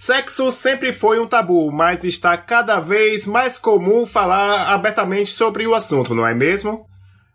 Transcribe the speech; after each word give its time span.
Sexo 0.00 0.52
sempre 0.52 0.92
foi 0.92 1.18
um 1.18 1.26
tabu, 1.26 1.72
mas 1.72 2.04
está 2.04 2.36
cada 2.36 2.78
vez 2.78 3.26
mais 3.26 3.58
comum 3.58 4.06
falar 4.06 4.72
abertamente 4.72 5.32
sobre 5.32 5.66
o 5.66 5.74
assunto, 5.74 6.14
não 6.14 6.24
é 6.24 6.32
mesmo? 6.32 6.86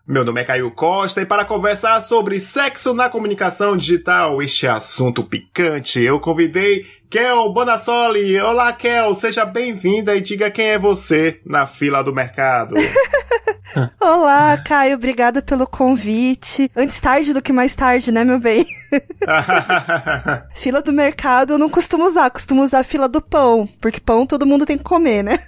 Meu 0.07 0.23
nome 0.23 0.39
é 0.39 0.45
Caio 0.45 0.71
Costa 0.71 1.21
e 1.21 1.25
para 1.25 1.43
conversar 1.43 1.99
sobre 1.99 2.39
sexo 2.39 2.93
na 2.93 3.09
comunicação 3.09 3.75
digital, 3.75 4.41
este 4.41 4.65
assunto 4.65 5.25
picante, 5.25 5.99
eu 5.99 6.21
convidei 6.21 6.85
Kel 7.09 7.51
Bonassoli. 7.51 8.39
Olá, 8.39 8.71
Kel, 8.71 9.13
seja 9.13 9.43
bem-vinda 9.43 10.15
e 10.15 10.21
diga 10.21 10.49
quem 10.49 10.67
é 10.67 10.79
você 10.79 11.41
na 11.45 11.67
fila 11.67 12.01
do 12.01 12.15
mercado. 12.15 12.75
Olá, 13.99 14.57
Caio, 14.57 14.95
obrigada 14.95 15.41
pelo 15.41 15.67
convite. 15.67 16.71
Antes 16.73 17.01
tarde 17.01 17.33
do 17.33 17.41
que 17.41 17.51
mais 17.51 17.75
tarde, 17.75 18.09
né, 18.09 18.23
meu 18.23 18.39
bem? 18.39 18.65
fila 20.53 20.81
do 20.81 20.93
mercado 20.93 21.53
eu 21.53 21.57
não 21.57 21.69
costumo 21.69 22.05
usar, 22.05 22.29
costumo 22.29 22.61
usar 22.61 22.79
a 22.79 22.83
fila 22.83 23.07
do 23.07 23.21
pão, 23.21 23.67
porque 23.81 23.99
pão 23.99 24.25
todo 24.25 24.45
mundo 24.45 24.65
tem 24.65 24.77
que 24.77 24.83
comer, 24.83 25.23
né? 25.23 25.39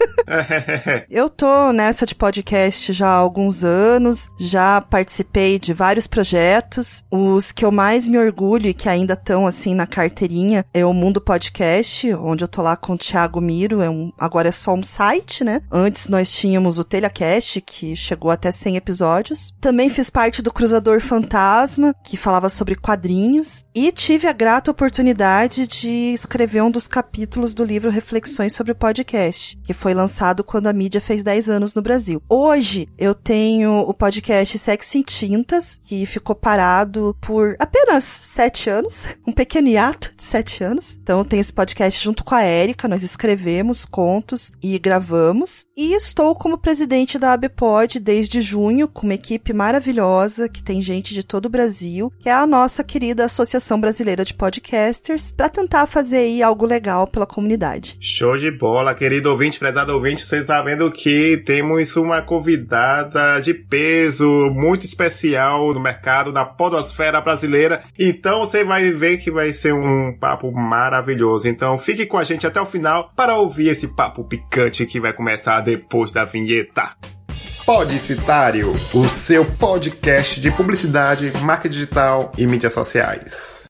eu 1.10 1.30
tô 1.30 1.72
nessa 1.72 2.06
de 2.06 2.16
podcast 2.16 2.92
já 2.94 3.08
há 3.08 3.16
alguns 3.16 3.64
anos, 3.64 4.30
já 4.40 4.82
participei 4.82 5.60
de 5.60 5.74
vários 5.74 6.08
projetos. 6.08 7.04
Os 7.12 7.52
que 7.52 7.66
eu 7.66 7.72
mais 7.72 8.08
me 8.08 8.18
orgulho 8.18 8.68
e 8.68 8.74
que 8.74 8.90
ainda 8.90 9.14
estão 9.14 9.46
assim 9.46 9.76
na 9.76 9.88
carteirinha 9.88 10.66
é 10.74 10.86
o 10.86 10.94
Mundo 10.94 11.22
Podcast, 11.22 12.14
onde 12.14 12.44
eu 12.44 12.48
tô 12.48 12.62
lá 12.62 12.76
com 12.76 12.94
o 12.94 12.98
Thiago 12.98 13.42
Miro, 13.42 13.82
é 13.82 13.90
um, 13.90 14.12
agora 14.18 14.50
é 14.50 14.52
só 14.52 14.74
um 14.74 14.84
site, 14.84 15.44
né? 15.44 15.62
Antes 15.72 16.08
nós 16.08 16.32
tínhamos 16.32 16.78
o 16.78 16.84
TelhaCast, 16.84 17.62
que 17.62 17.96
chegou 17.96 18.32
até 18.32 18.52
100 18.52 18.78
episódios. 18.78 19.54
Também 19.60 19.90
fiz 19.90 20.10
parte 20.10 20.42
do 20.42 20.52
Cruzador 20.52 21.00
Fantasma, 21.02 21.94
que 22.04 22.18
falava 22.18 22.50
sobre 22.50 22.76
quadrinhos, 22.76 23.35
e 23.74 23.92
tive 23.92 24.28
a 24.28 24.34
grata 24.34 24.72
oportunidade 24.72 25.68
de 25.68 26.14
escrever 26.14 26.64
um 26.64 26.72
dos 26.72 26.88
capítulos 26.88 27.54
do 27.54 27.64
livro 27.64 27.92
Reflexões 27.92 28.54
sobre 28.54 28.72
o 28.72 28.76
Podcast, 28.76 29.58
que 29.64 29.74
foi 29.74 29.94
lançado 29.94 30.44
quando 30.44 30.68
a 30.68 30.74
mídia 30.74 31.02
fez 31.02 31.24
10 31.24 31.50
anos 31.50 31.74
no 31.74 31.82
Brasil. 31.82 32.22
Hoje 32.30 32.88
eu 32.98 33.14
tenho 33.14 33.80
o 33.80 33.94
podcast 33.94 34.58
Sexo 34.58 34.98
em 34.98 35.04
Tintas, 35.04 35.80
que 35.84 36.06
ficou 36.06 36.36
parado 36.36 37.16
por 37.20 37.56
apenas 37.60 38.04
7 38.06 38.70
anos, 38.70 39.08
um 39.28 39.32
pequeno 39.32 39.68
hiato 39.68 40.14
de 40.16 40.24
7 40.24 40.64
anos. 40.64 40.98
Então 41.02 41.20
eu 41.20 41.26
tenho 41.26 41.42
esse 41.42 41.54
podcast 41.54 42.02
junto 42.02 42.24
com 42.24 42.36
a 42.36 42.42
Érica, 42.42 42.88
nós 42.88 43.04
escrevemos 43.04 43.84
contos 43.84 44.52
e 44.64 44.80
gravamos, 44.80 45.66
e 45.76 45.94
estou 45.94 46.34
como 46.36 46.58
presidente 46.58 47.20
da 47.20 47.34
ABPOD 47.34 48.00
desde 48.00 48.40
junho, 48.40 48.88
com 48.88 49.06
uma 49.06 49.16
equipe 49.16 49.52
maravilhosa, 49.52 50.48
que 50.48 50.64
tem 50.64 50.82
gente 50.82 51.14
de 51.14 51.24
todo 51.24 51.48
o 51.48 51.50
Brasil, 51.50 52.12
que 52.20 52.30
é 52.30 52.34
a 52.34 52.48
nossa 52.48 52.84
querida 52.84 53.25
Associação 53.26 53.80
Brasileira 53.80 54.24
de 54.24 54.34
Podcasters, 54.34 55.32
para 55.32 55.50
tentar 55.50 55.88
fazer 55.88 56.18
aí 56.18 56.44
algo 56.44 56.66
legal 56.66 57.08
pela 57.08 57.26
comunidade. 57.26 57.98
Show 58.00 58.38
de 58.38 58.52
bola, 58.52 58.94
querido 58.94 59.30
ouvinte, 59.32 59.60
prezado 59.60 59.94
ouvinte, 59.94 60.24
você 60.24 60.38
está 60.42 60.62
vendo 60.62 60.92
que 60.92 61.42
temos 61.46 61.96
uma 61.96 62.22
convidada 62.22 63.40
de 63.40 63.54
peso, 63.54 64.50
muito 64.52 64.86
especial 64.86 65.74
no 65.74 65.80
mercado, 65.80 66.32
na 66.32 66.46
podosfera 66.46 67.22
brasileira, 67.22 67.84
então 67.98 68.40
você 68.40 68.64
vai 68.64 68.92
ver 68.92 69.18
que 69.18 69.32
vai 69.32 69.54
ser 69.54 69.74
um 69.74 70.18
papo 70.18 70.52
maravilhoso. 70.52 71.48
Então 71.48 71.78
fique 71.78 72.06
com 72.06 72.18
a 72.18 72.24
gente 72.24 72.48
até 72.48 72.62
o 72.62 72.66
final 72.66 73.12
para 73.16 73.38
ouvir 73.38 73.70
esse 73.70 73.88
papo 73.88 74.24
picante 74.24 74.86
que 74.86 75.00
vai 75.00 75.14
começar 75.14 75.62
depois 75.62 76.12
da 76.12 76.26
vinheta. 76.26 76.96
Podicitário, 77.66 78.74
o 78.94 79.06
seu 79.06 79.44
podcast 79.44 80.40
de 80.40 80.52
publicidade, 80.52 81.32
marca 81.42 81.68
digital 81.68 82.32
e 82.38 82.46
mídias 82.46 82.74
sociais. 82.74 83.66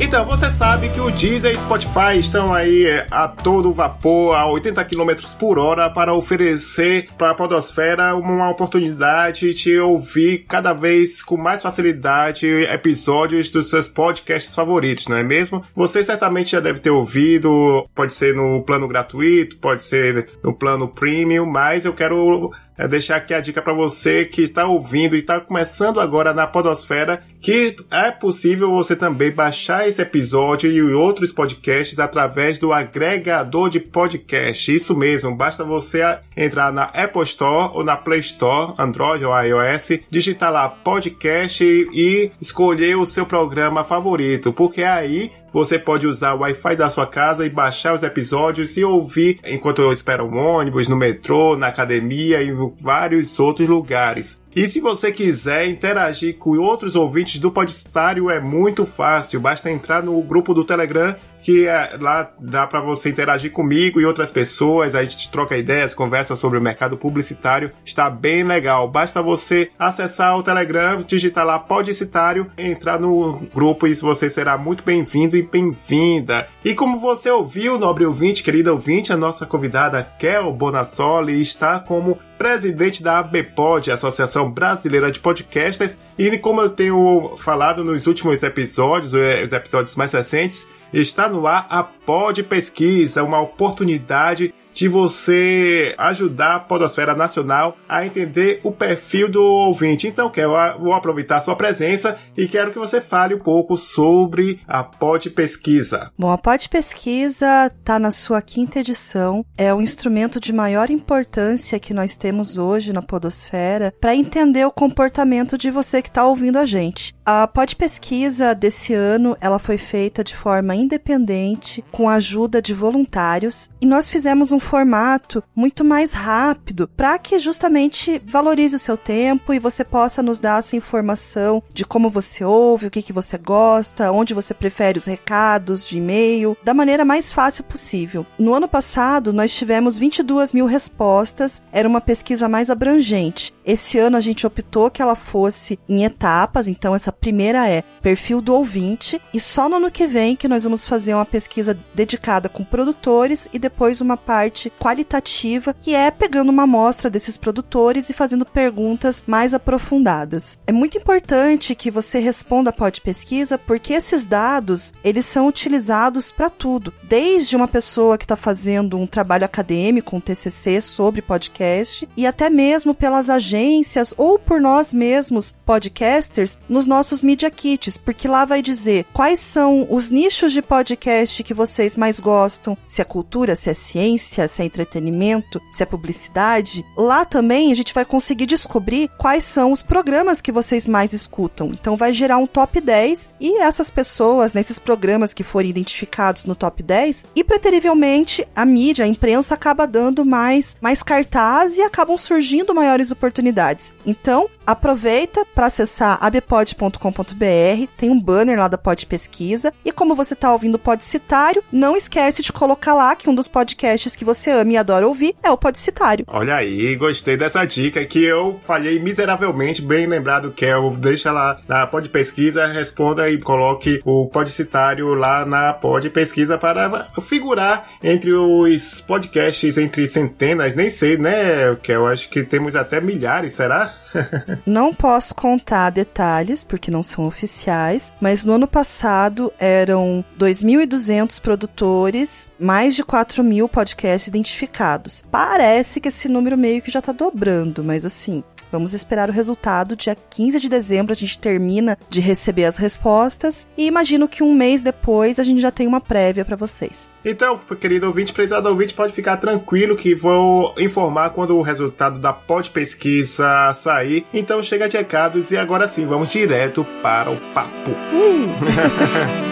Então, 0.00 0.24
você 0.24 0.50
sabe 0.50 0.88
que 0.88 1.00
o 1.00 1.10
Deezer 1.10 1.52
e 1.52 1.60
Spotify 1.60 2.18
estão 2.18 2.52
aí 2.52 2.86
é, 2.86 3.06
a 3.10 3.28
todo 3.28 3.72
vapor, 3.72 4.34
a 4.34 4.46
80 4.48 4.84
km 4.84 5.10
por 5.38 5.58
hora, 5.58 5.88
para 5.88 6.12
oferecer 6.12 7.08
para 7.16 7.30
a 7.30 7.34
Podosfera 7.34 8.16
uma 8.16 8.50
oportunidade 8.50 9.54
de 9.54 9.78
ouvir 9.78 10.44
cada 10.48 10.72
vez 10.72 11.22
com 11.22 11.36
mais 11.36 11.62
facilidade 11.62 12.46
episódios 12.46 13.48
dos 13.48 13.70
seus 13.70 13.86
podcasts 13.86 14.54
favoritos, 14.54 15.06
não 15.06 15.16
é 15.16 15.22
mesmo? 15.22 15.62
Você 15.74 16.02
certamente 16.02 16.52
já 16.52 16.60
deve 16.60 16.80
ter 16.80 16.90
ouvido, 16.90 17.86
pode 17.94 18.12
ser 18.12 18.34
no 18.34 18.62
plano 18.62 18.88
gratuito, 18.88 19.56
pode 19.58 19.84
ser 19.84 20.26
no 20.42 20.52
plano 20.52 20.88
premium, 20.88 21.46
mas 21.46 21.84
eu 21.84 21.92
quero 21.92 22.50
é 22.76 22.88
deixar 22.88 23.16
aqui 23.16 23.34
a 23.34 23.40
dica 23.40 23.60
para 23.60 23.72
você 23.72 24.24
que 24.24 24.42
está 24.42 24.66
ouvindo 24.66 25.14
e 25.14 25.20
está 25.20 25.40
começando 25.40 26.00
agora 26.00 26.32
na 26.32 26.46
Podosfera 26.46 27.22
que 27.42 27.74
é 27.90 28.12
possível 28.12 28.70
você 28.70 28.94
também 28.94 29.32
baixar 29.32 29.88
esse 29.88 30.00
episódio 30.00 30.70
e 30.70 30.80
outros 30.94 31.32
podcasts 31.32 31.98
através 31.98 32.56
do 32.56 32.72
agregador 32.72 33.68
de 33.68 33.80
podcast. 33.80 34.72
Isso 34.72 34.96
mesmo, 34.96 35.34
basta 35.34 35.64
você 35.64 36.02
entrar 36.36 36.72
na 36.72 36.84
Apple 36.84 37.24
Store 37.24 37.72
ou 37.74 37.82
na 37.82 37.96
Play 37.96 38.20
Store, 38.20 38.74
Android 38.78 39.24
ou 39.24 39.36
iOS, 39.36 39.98
digitar 40.08 40.52
lá 40.52 40.68
podcast 40.68 41.64
e 41.64 42.30
escolher 42.40 42.96
o 42.96 43.04
seu 43.04 43.26
programa 43.26 43.82
favorito, 43.82 44.52
porque 44.52 44.84
aí 44.84 45.32
você 45.52 45.78
pode 45.78 46.06
usar 46.06 46.34
o 46.34 46.40
Wi-Fi 46.40 46.76
da 46.76 46.90
sua 46.90 47.06
casa 47.06 47.46
e 47.46 47.50
baixar 47.50 47.94
os 47.94 48.02
episódios 48.02 48.76
e 48.76 48.84
ouvir 48.84 49.38
enquanto 49.44 49.92
espera 49.92 50.24
um 50.24 50.36
ônibus, 50.36 50.88
no 50.88 50.96
metrô, 50.96 51.56
na 51.56 51.68
academia 51.68 52.42
e 52.42 52.48
em 52.48 52.74
vários 52.80 53.38
outros 53.38 53.68
lugares. 53.68 54.41
E 54.54 54.68
se 54.68 54.80
você 54.80 55.10
quiser 55.10 55.66
interagir 55.66 56.36
com 56.36 56.58
outros 56.58 56.94
ouvintes 56.94 57.40
do 57.40 57.50
Podestário, 57.50 58.28
é 58.28 58.38
muito 58.38 58.84
fácil. 58.84 59.40
Basta 59.40 59.70
entrar 59.70 60.02
no 60.02 60.20
grupo 60.22 60.52
do 60.52 60.62
Telegram 60.62 61.16
que 61.42 61.66
é, 61.66 61.96
lá 62.00 62.30
dá 62.38 62.66
para 62.66 62.80
você 62.80 63.10
interagir 63.10 63.50
comigo 63.50 64.00
e 64.00 64.06
outras 64.06 64.30
pessoas, 64.30 64.94
a 64.94 65.02
gente 65.02 65.30
troca 65.30 65.56
ideias, 65.56 65.92
conversa 65.92 66.36
sobre 66.36 66.58
o 66.58 66.62
mercado 66.62 66.96
publicitário, 66.96 67.72
está 67.84 68.08
bem 68.08 68.44
legal. 68.44 68.88
Basta 68.88 69.20
você 69.20 69.70
acessar 69.78 70.38
o 70.38 70.42
Telegram, 70.42 71.02
digitar 71.02 71.44
lá 71.44 71.58
Podicitário, 71.58 72.50
entrar 72.56 72.98
no 72.98 73.40
grupo 73.52 73.86
e 73.86 73.94
você 73.94 74.30
será 74.30 74.56
muito 74.56 74.84
bem-vindo 74.84 75.36
e 75.36 75.42
bem-vinda. 75.42 76.46
E 76.64 76.74
como 76.74 76.98
você 76.98 77.28
ouviu, 77.28 77.78
nobre 77.78 78.06
ouvinte, 78.06 78.42
querida 78.42 78.72
ouvinte, 78.72 79.12
a 79.12 79.16
nossa 79.16 79.44
convidada 79.44 80.02
Kel 80.18 80.52
Bonassoli 80.52 81.42
está 81.42 81.80
como 81.80 82.18
presidente 82.42 83.04
da 83.04 83.20
ABPOD, 83.20 83.92
Associação 83.92 84.50
Brasileira 84.50 85.12
de 85.12 85.20
Podcasters, 85.20 85.96
e 86.18 86.36
como 86.38 86.60
eu 86.60 86.70
tenho 86.70 87.36
falado 87.38 87.84
nos 87.84 88.08
últimos 88.08 88.42
episódios, 88.42 89.12
os 89.14 89.52
episódios 89.52 89.94
mais 89.94 90.12
recentes, 90.12 90.66
está 90.92 91.28
no 91.28 91.46
ar 91.46 91.68
a 91.70 91.84
Pod 91.84 92.42
Pesquisa, 92.42 93.22
uma 93.22 93.40
oportunidade 93.40 94.52
de 94.72 94.88
você 94.88 95.94
ajudar 95.98 96.56
a 96.56 96.60
Podosfera 96.60 97.14
Nacional 97.14 97.76
a 97.88 98.06
entender 98.06 98.60
o 98.62 98.72
perfil 98.72 99.28
do 99.28 99.42
ouvinte. 99.42 100.06
Então, 100.06 100.30
quero, 100.30 100.52
vou 100.78 100.92
aproveitar 100.92 101.40
sua 101.40 101.56
presença 101.56 102.18
e 102.36 102.48
quero 102.48 102.70
que 102.70 102.78
você 102.78 103.00
fale 103.00 103.34
um 103.34 103.38
pouco 103.38 103.76
sobre 103.76 104.60
a 104.66 104.82
Pod 104.82 105.30
Pesquisa. 105.30 106.10
Bom, 106.18 106.30
a 106.30 106.38
Pod 106.38 106.68
Pesquisa 106.68 107.66
está 107.66 107.98
na 107.98 108.10
sua 108.10 108.40
quinta 108.40 108.80
edição. 108.80 109.44
É 109.56 109.72
o 109.74 109.80
instrumento 109.80 110.40
de 110.40 110.52
maior 110.52 110.90
importância 110.90 111.78
que 111.78 111.94
nós 111.94 112.16
temos 112.16 112.56
hoje 112.56 112.92
na 112.92 113.02
Podosfera 113.02 113.92
para 114.00 114.14
entender 114.14 114.64
o 114.64 114.72
comportamento 114.72 115.58
de 115.58 115.70
você 115.70 116.00
que 116.00 116.08
está 116.08 116.26
ouvindo 116.26 116.58
a 116.58 116.66
gente. 116.66 117.12
A 117.24 117.46
Pod 117.46 117.76
Pesquisa 117.76 118.54
desse 118.54 118.94
ano 118.94 119.36
ela 119.40 119.58
foi 119.58 119.78
feita 119.78 120.24
de 120.24 120.34
forma 120.34 120.74
independente, 120.74 121.84
com 121.92 122.08
a 122.08 122.14
ajuda 122.14 122.60
de 122.60 122.74
voluntários, 122.74 123.70
e 123.80 123.86
nós 123.86 124.10
fizemos 124.10 124.52
um 124.52 124.58
formato 124.62 125.42
muito 125.54 125.84
mais 125.84 126.12
rápido 126.12 126.88
para 126.96 127.18
que 127.18 127.38
justamente 127.38 128.22
valorize 128.24 128.76
o 128.76 128.78
seu 128.78 128.96
tempo 128.96 129.52
e 129.52 129.58
você 129.58 129.84
possa 129.84 130.22
nos 130.22 130.40
dar 130.40 130.60
essa 130.60 130.76
informação 130.76 131.62
de 131.74 131.84
como 131.84 132.08
você 132.08 132.44
ouve, 132.44 132.86
o 132.86 132.90
que, 132.90 133.02
que 133.02 133.12
você 133.12 133.36
gosta, 133.36 134.12
onde 134.12 134.32
você 134.32 134.54
prefere 134.54 134.98
os 134.98 135.04
recados 135.04 135.86
de 135.86 135.98
e-mail, 135.98 136.56
da 136.64 136.72
maneira 136.72 137.04
mais 137.04 137.32
fácil 137.32 137.64
possível. 137.64 138.24
No 138.38 138.54
ano 138.54 138.68
passado, 138.68 139.32
nós 139.32 139.54
tivemos 139.54 139.98
22 139.98 140.52
mil 140.52 140.66
respostas, 140.66 141.62
era 141.72 141.88
uma 141.88 142.00
pesquisa 142.00 142.48
mais 142.48 142.70
abrangente. 142.70 143.52
Esse 143.64 143.98
ano 143.98 144.16
a 144.16 144.20
gente 144.20 144.46
optou 144.46 144.90
que 144.90 145.02
ela 145.02 145.16
fosse 145.16 145.78
em 145.88 146.04
etapas, 146.04 146.68
então 146.68 146.94
essa 146.94 147.12
primeira 147.12 147.68
é 147.68 147.82
perfil 148.00 148.40
do 148.40 148.54
ouvinte, 148.54 149.20
e 149.34 149.40
só 149.40 149.68
no 149.68 149.76
ano 149.76 149.90
que 149.90 150.06
vem 150.06 150.36
que 150.36 150.48
nós 150.48 150.64
vamos 150.64 150.86
fazer 150.86 151.14
uma 151.14 151.26
pesquisa 151.26 151.78
dedicada 151.94 152.48
com 152.48 152.64
produtores 152.64 153.48
e 153.52 153.58
depois 153.58 154.00
uma 154.00 154.16
parte 154.16 154.51
qualitativa, 154.70 155.74
que 155.74 155.94
é 155.94 156.10
pegando 156.10 156.50
uma 156.50 156.64
amostra 156.64 157.10
desses 157.10 157.36
produtores 157.36 158.10
e 158.10 158.14
fazendo 158.14 158.44
perguntas 158.44 159.24
mais 159.26 159.54
aprofundadas. 159.54 160.58
É 160.66 160.72
muito 160.72 160.98
importante 160.98 161.74
que 161.74 161.90
você 161.90 162.18
responda 162.18 162.70
a 162.70 162.72
pod 162.72 163.00
pesquisa 163.00 163.58
porque 163.58 163.92
esses 163.92 164.26
dados, 164.26 164.92
eles 165.04 165.26
são 165.26 165.46
utilizados 165.46 166.30
para 166.30 166.50
tudo, 166.50 166.92
desde 167.02 167.56
uma 167.56 167.68
pessoa 167.68 168.18
que 168.18 168.24
está 168.24 168.36
fazendo 168.36 168.96
um 168.96 169.06
trabalho 169.06 169.44
acadêmico, 169.44 170.16
um 170.16 170.20
TCC 170.20 170.80
sobre 170.80 171.22
podcast 171.22 172.08
e 172.16 172.26
até 172.26 172.48
mesmo 172.48 172.94
pelas 172.94 173.30
agências 173.30 174.14
ou 174.16 174.38
por 174.38 174.60
nós 174.60 174.92
mesmos, 174.92 175.52
podcasters, 175.64 176.58
nos 176.68 176.86
nossos 176.86 177.22
media 177.22 177.50
kits, 177.50 177.96
porque 177.96 178.28
lá 178.28 178.44
vai 178.44 178.62
dizer 178.62 179.06
quais 179.12 179.40
são 179.40 179.86
os 179.90 180.10
nichos 180.10 180.52
de 180.52 180.62
podcast 180.62 181.42
que 181.42 181.54
vocês 181.54 181.96
mais 181.96 182.18
gostam, 182.20 182.76
se 182.86 183.00
é 183.00 183.04
cultura, 183.04 183.56
se 183.56 183.70
é 183.70 183.74
ciência, 183.74 184.41
se 184.48 184.62
é 184.62 184.64
entretenimento, 184.64 185.60
se 185.72 185.82
é 185.82 185.86
publicidade. 185.86 186.84
Lá 186.96 187.24
também 187.24 187.72
a 187.72 187.74
gente 187.74 187.94
vai 187.94 188.04
conseguir 188.04 188.46
descobrir 188.46 189.10
quais 189.18 189.44
são 189.44 189.72
os 189.72 189.82
programas 189.82 190.40
que 190.40 190.52
vocês 190.52 190.86
mais 190.86 191.12
escutam. 191.12 191.68
Então 191.68 191.96
vai 191.96 192.12
gerar 192.12 192.38
um 192.38 192.46
top 192.46 192.80
10 192.80 193.32
e 193.40 193.60
essas 193.60 193.90
pessoas 193.90 194.54
nesses 194.54 194.78
programas 194.78 195.32
que 195.34 195.42
forem 195.42 195.70
identificados 195.70 196.44
no 196.44 196.54
top 196.54 196.82
10 196.82 197.26
e 197.34 197.44
preterivelmente 197.44 198.46
a 198.54 198.64
mídia, 198.64 199.04
a 199.04 199.08
imprensa 199.08 199.54
acaba 199.54 199.86
dando 199.86 200.24
mais 200.24 200.76
mais 200.80 201.02
cartaz 201.02 201.78
e 201.78 201.82
acabam 201.82 202.16
surgindo 202.16 202.74
maiores 202.74 203.10
oportunidades. 203.10 203.94
Então, 204.06 204.48
aproveita 204.66 205.44
para 205.54 205.66
acessar 205.66 206.18
abpod.com.br, 206.20 207.86
tem 207.96 208.10
um 208.10 208.20
banner 208.20 208.58
lá 208.58 208.68
da 208.68 208.78
Pod 208.78 209.06
Pesquisa, 209.06 209.72
e 209.84 209.92
como 209.92 210.14
você 210.14 210.34
está 210.34 210.52
ouvindo 210.52 210.76
o 210.76 210.78
Podcitário, 210.78 211.62
não 211.70 211.96
esquece 211.96 212.42
de 212.42 212.52
colocar 212.52 212.94
lá 212.94 213.14
que 213.14 213.28
um 213.28 213.34
dos 213.34 213.48
podcasts 213.48 214.16
que 214.16 214.24
você 214.24 214.31
ama 214.50 214.72
e 214.72 214.76
adora 214.76 215.06
ouvir 215.06 215.34
é 215.42 215.50
o 215.50 215.56
Podcitário. 215.56 216.24
Olha 216.28 216.56
aí, 216.56 216.94
gostei 216.96 217.36
dessa 217.36 217.64
dica 217.64 218.04
que 218.04 218.22
eu 218.22 218.60
falhei 218.66 218.98
miseravelmente, 218.98 219.82
bem 219.82 220.06
lembrado, 220.06 220.52
Kel, 220.52 220.96
deixa 220.98 221.32
lá 221.32 221.60
na 221.68 221.86
Pod 221.86 222.08
Pesquisa, 222.08 222.66
responda 222.66 223.28
e 223.30 223.38
coloque 223.38 224.00
o 224.04 224.26
Podcitário 224.26 225.14
lá 225.14 225.44
na 225.44 225.72
Pod 225.72 226.08
Pesquisa 226.10 226.58
para 226.58 227.08
figurar 227.22 227.88
entre 228.02 228.32
os 228.32 229.00
podcasts 229.00 229.78
entre 229.78 230.06
centenas, 230.06 230.74
nem 230.74 230.90
sei, 230.90 231.16
né, 231.16 231.76
Kel, 231.82 232.06
acho 232.06 232.28
que 232.28 232.42
temos 232.42 232.74
até 232.76 233.00
milhares, 233.00 233.52
será? 233.52 233.94
não 234.66 234.94
posso 234.94 235.34
contar 235.34 235.90
detalhes, 235.90 236.64
porque 236.64 236.90
não 236.90 237.02
são 237.02 237.26
oficiais, 237.26 238.12
mas 238.20 238.44
no 238.44 238.54
ano 238.54 238.66
passado 238.66 239.52
eram 239.58 240.24
2.200 240.38 241.40
produtores, 241.40 242.48
mais 242.58 242.94
de 242.94 243.04
4 243.04 243.42
mil 243.42 243.68
podcasts 243.68 244.28
identificados. 244.28 245.22
Parece 245.30 246.00
que 246.00 246.08
esse 246.08 246.28
número 246.28 246.56
meio 246.56 246.82
que 246.82 246.90
já 246.90 247.00
tá 247.00 247.12
dobrando, 247.12 247.82
mas 247.82 248.04
assim, 248.04 248.42
Vamos 248.72 248.94
esperar 248.94 249.28
o 249.28 249.32
resultado. 249.32 249.94
Dia 249.94 250.16
15 250.16 250.58
de 250.58 250.66
dezembro 250.66 251.12
a 251.12 251.16
gente 251.16 251.38
termina 251.38 251.98
de 252.08 252.20
receber 252.20 252.64
as 252.64 252.78
respostas 252.78 253.68
e 253.76 253.86
imagino 253.86 254.26
que 254.26 254.42
um 254.42 254.54
mês 254.54 254.82
depois 254.82 255.38
a 255.38 255.44
gente 255.44 255.60
já 255.60 255.70
tem 255.70 255.86
uma 255.86 256.00
prévia 256.00 256.42
para 256.42 256.56
vocês. 256.56 257.10
Então, 257.22 257.60
querido 257.78 258.06
ouvinte, 258.06 258.32
prezado 258.32 258.70
ouvinte, 258.70 258.94
pode 258.94 259.12
ficar 259.12 259.36
tranquilo 259.36 259.94
que 259.94 260.14
vou 260.14 260.74
informar 260.78 261.30
quando 261.30 261.54
o 261.54 261.60
resultado 261.60 262.18
da 262.18 262.32
pod 262.32 262.70
pesquisa 262.70 263.70
sair. 263.74 264.01
Então 264.32 264.62
chega 264.62 264.88
de 264.88 264.96
recados 264.96 265.50
e 265.50 265.56
agora 265.56 265.86
sim, 265.86 266.06
vamos 266.06 266.28
direto 266.30 266.84
para 267.02 267.30
o 267.30 267.36
papo. 267.54 267.90
Kel, 268.10 269.51